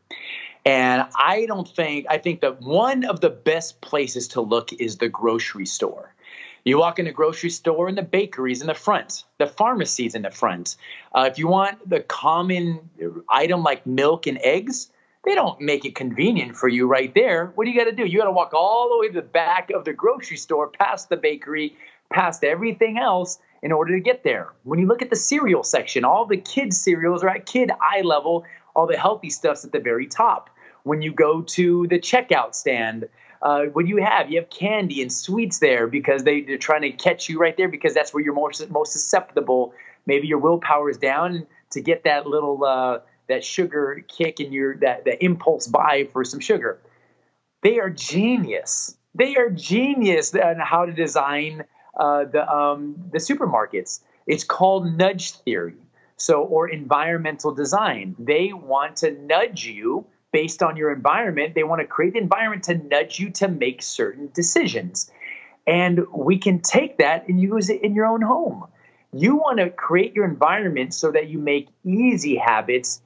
[0.68, 4.98] And I don't think, I think that one of the best places to look is
[4.98, 6.14] the grocery store.
[6.62, 10.20] You walk in the grocery store and the bakeries in the front, the pharmacies in
[10.20, 10.76] the front.
[11.14, 12.90] Uh, if you want the common
[13.30, 14.90] item like milk and eggs,
[15.24, 17.50] they don't make it convenient for you right there.
[17.54, 18.04] What do you got to do?
[18.04, 21.08] You got to walk all the way to the back of the grocery store, past
[21.08, 21.78] the bakery,
[22.12, 24.52] past everything else, in order to get there.
[24.64, 28.02] When you look at the cereal section, all the kids' cereals are at kid eye
[28.02, 28.44] level,
[28.76, 30.50] all the healthy stuff's at the very top.
[30.84, 33.08] When you go to the checkout stand,
[33.40, 34.30] uh, what do you have?
[34.30, 37.68] You have candy and sweets there because they, they're trying to catch you right there
[37.68, 39.74] because that's where you're most, most susceptible.
[40.06, 44.76] Maybe your willpower is down to get that little uh, that sugar kick and your
[44.78, 46.78] that, that impulse buy for some sugar.
[47.62, 48.96] They are genius.
[49.14, 51.64] They are genius on how to design
[51.98, 54.00] uh, the um, the supermarkets.
[54.26, 55.76] It's called nudge theory.
[56.16, 58.16] So or environmental design.
[58.18, 61.54] They want to nudge you based on your environment.
[61.54, 65.10] They want to create the environment to nudge you to make certain decisions.
[65.66, 68.66] And we can take that and use it in your own home.
[69.12, 73.00] You want to create your environment so that you make easy habits,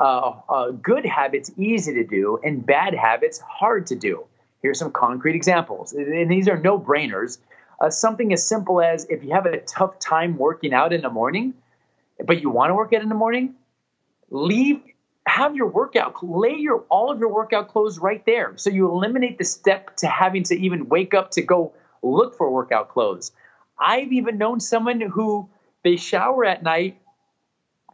[0.00, 4.24] uh, uh, good habits easy to do, and bad habits hard to do.
[4.62, 5.92] Here's some concrete examples.
[5.92, 7.38] And these are no brainers.
[7.80, 11.10] Uh, something as simple as if you have a tough time working out in the
[11.10, 11.54] morning,
[12.24, 13.54] but you want to work out in the morning,
[14.30, 14.80] leave
[15.34, 18.52] have your workout lay your all of your workout clothes right there.
[18.54, 22.48] So you eliminate the step to having to even wake up to go look for
[22.48, 23.32] workout clothes.
[23.76, 25.48] I've even known someone who
[25.82, 27.00] they shower at night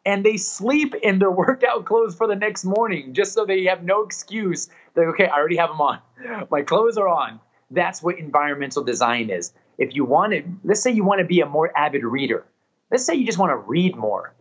[0.05, 3.85] and they sleep in their workout clothes for the next morning just so they have
[3.85, 4.69] no excuse.
[4.95, 5.99] They're okay i already have them on.
[6.51, 7.41] My clothes are on.
[7.71, 9.55] That's what environmental design is.
[9.79, 12.45] If you want to let's say you want to be a more avid reader.
[12.91, 14.35] Let's say you just want to read more.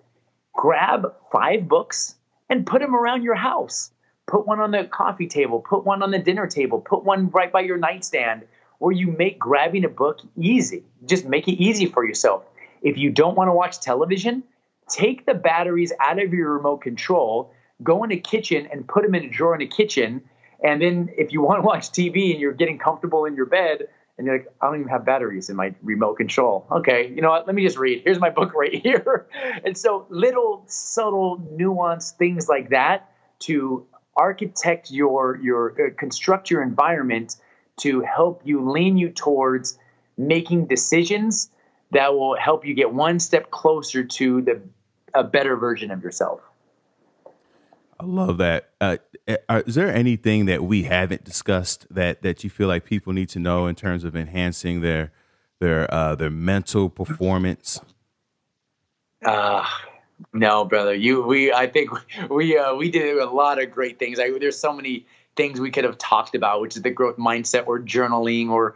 [0.54, 2.16] Grab five books
[2.50, 3.92] and put them around your house.
[4.28, 7.52] Put one on the coffee table, put one on the dinner table, put one right
[7.52, 8.44] by your nightstand
[8.78, 10.84] where you make grabbing a book easy.
[11.06, 12.44] Just make it easy for yourself.
[12.82, 14.44] If you don't want to watch television,
[14.88, 17.52] take the batteries out of your remote control,
[17.84, 20.22] go in the kitchen and put them in a drawer in the kitchen.
[20.64, 23.88] And then if you want to watch TV and you're getting comfortable in your bed,
[24.20, 26.68] and you're like, I don't even have batteries in my remote control.
[26.70, 27.48] Okay, you know what?
[27.48, 28.02] Let me just read.
[28.04, 29.28] Here's my book right here.
[29.64, 33.88] and so, little subtle, nuanced things like that to
[34.18, 37.38] architect your your uh, construct your environment
[37.78, 39.80] to help you lean you towards
[40.18, 41.50] making decisions
[41.92, 44.62] that will help you get one step closer to the
[45.14, 46.42] a better version of yourself.
[48.00, 48.70] I love that.
[48.80, 48.98] Uh,
[49.50, 53.30] uh, is there anything that we haven't discussed that that you feel like people need
[53.30, 55.12] to know in terms of enhancing their
[55.60, 57.82] their uh, their mental performance?
[59.26, 59.66] Uh
[60.34, 60.94] no, brother.
[60.94, 61.90] You we I think
[62.30, 64.20] we uh, we did a lot of great things.
[64.20, 65.06] I, there's so many
[65.36, 68.76] things we could have talked about, which is the growth mindset or journaling or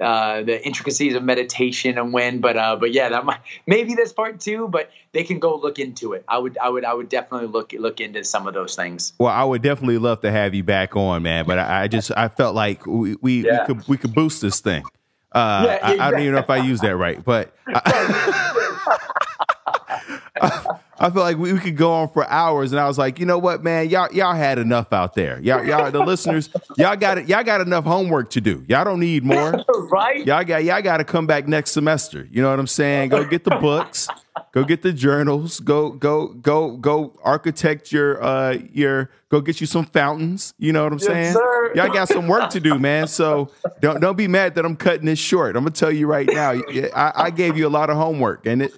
[0.00, 2.40] uh, the intricacies of meditation and when.
[2.40, 4.68] But uh, but yeah, that might maybe this part two.
[4.68, 6.24] But they can go look into it.
[6.28, 9.12] I would I would I would definitely look look into some of those things.
[9.18, 11.46] Well, I would definitely love to have you back on, man.
[11.46, 13.60] But I, I just I felt like we we, yeah.
[13.60, 14.84] we, could we could boost this thing.
[15.32, 17.54] Uh, yeah, I, I, don't even know if I use that right, but.
[17.66, 18.58] I,
[21.02, 23.26] I feel like we, we, could go on for hours, and I was like, you
[23.26, 25.40] know what, man, y'all y'all had enough out there.
[25.40, 27.28] Y'all y'all the listeners, y'all got it.
[27.28, 28.64] Y'all got enough homework to do.
[28.68, 30.24] Y'all don't need more, right?
[30.24, 32.28] Y'all got y'all got to come back next semester.
[32.30, 33.08] You know what I'm saying?
[33.08, 34.06] Go get the books,
[34.52, 39.66] go get the journals, go go go go architect your uh your go get you
[39.66, 40.54] some fountains.
[40.58, 41.32] You know what I'm yes, saying?
[41.32, 41.74] Sir.
[41.74, 43.08] Y'all got some work to do, man.
[43.08, 45.56] So don't don't be mad that I'm cutting this short.
[45.56, 46.52] I'm gonna tell you right now.
[46.94, 48.72] I, I gave you a lot of homework, and it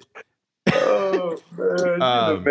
[1.59, 2.43] um,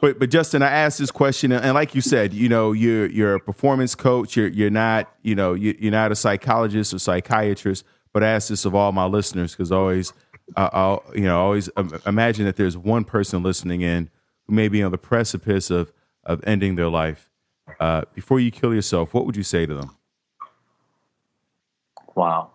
[0.00, 3.34] but but Justin, I asked this question, and like you said, you know, you're you're
[3.34, 4.36] a performance coach.
[4.36, 7.84] You're you're not, you know, you, are not a psychologist or psychiatrist.
[8.12, 10.12] But I ask this of all my listeners because always,
[10.56, 11.68] uh, I'll you know, always
[12.06, 14.10] imagine that there's one person listening in
[14.46, 15.92] who may be on the precipice of
[16.24, 17.30] of ending their life.
[17.80, 19.96] Uh, before you kill yourself, what would you say to them?
[22.14, 22.50] Wow.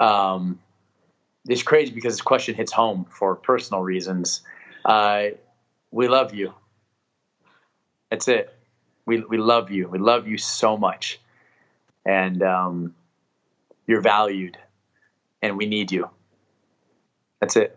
[0.00, 0.60] Um
[1.48, 4.42] it's crazy because this question hits home for personal reasons.
[4.84, 5.28] Uh,
[5.90, 6.52] we love you.
[8.10, 8.54] That's it.
[9.06, 9.88] We we love you.
[9.88, 11.18] We love you so much,
[12.04, 12.94] and um,
[13.86, 14.58] you're valued,
[15.42, 16.08] and we need you.
[17.40, 17.74] That's it.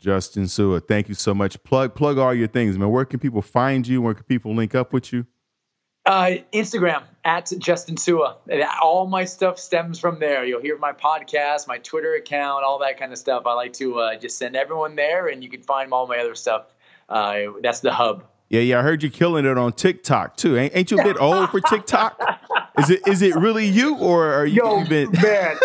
[0.00, 1.62] Justin Su'a, thank you so much.
[1.62, 2.90] Plug plug all your things, man.
[2.90, 4.00] Where can people find you?
[4.00, 5.26] Where can people link up with you?
[6.06, 8.36] Uh, Instagram at Justin Su'a.
[8.82, 10.44] All my stuff stems from there.
[10.44, 13.42] You'll hear my podcast, my Twitter account, all that kind of stuff.
[13.46, 16.34] I like to uh, just send everyone there, and you can find all my other
[16.34, 16.72] stuff.
[17.08, 18.24] Uh, that's the hub.
[18.48, 18.80] Yeah, yeah.
[18.80, 20.56] I heard you killing it on TikTok too.
[20.56, 22.20] Ain't, ain't you a bit old for TikTok?
[22.78, 24.62] Is it is it really you or are you?
[24.62, 25.10] Yo, been...
[25.12, 25.56] man,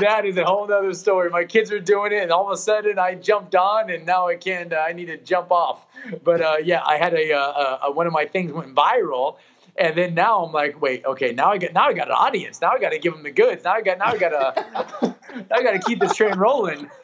[0.00, 1.30] that is a whole other story.
[1.30, 4.26] My kids are doing it, and all of a sudden I jumped on, and now
[4.26, 4.72] I can't.
[4.72, 5.86] Uh, I need to jump off.
[6.24, 9.36] But uh, yeah, I had a, uh, a, one of my things went viral,
[9.78, 12.60] and then now I'm like, wait, okay, now I get now I got an audience.
[12.60, 13.64] Now I got to give them the goods.
[13.64, 15.16] Now I got now I got to
[15.52, 16.90] I got to keep this train rolling.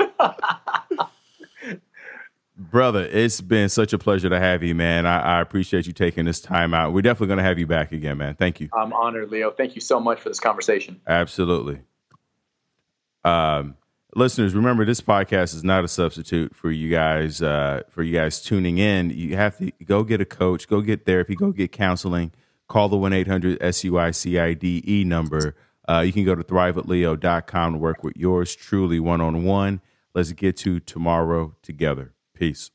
[2.57, 5.07] Brother, it's been such a pleasure to have you, man.
[5.07, 6.93] I, I appreciate you taking this time out.
[6.93, 8.37] We're definitely going to have you back again, man.
[8.37, 8.69] Thank you.
[8.73, 9.51] I'm honored, Leo.
[9.51, 11.01] Thank you so much for this conversation.
[11.09, 11.81] Absolutely.
[13.25, 13.75] Um,
[14.15, 17.43] listeners, remember this podcast is not a substitute for you guys.
[17.43, 21.07] Uh, for you guys tuning in, you have to go get a coach, go get
[21.07, 22.31] therapy, go get counseling
[22.69, 25.55] call the 1 800 SUICIDE number.
[25.89, 29.81] Uh, you can go to thriveathleo.com to work with yours truly one on one.
[30.15, 32.15] Let's get to tomorrow together.
[32.35, 32.71] Peace.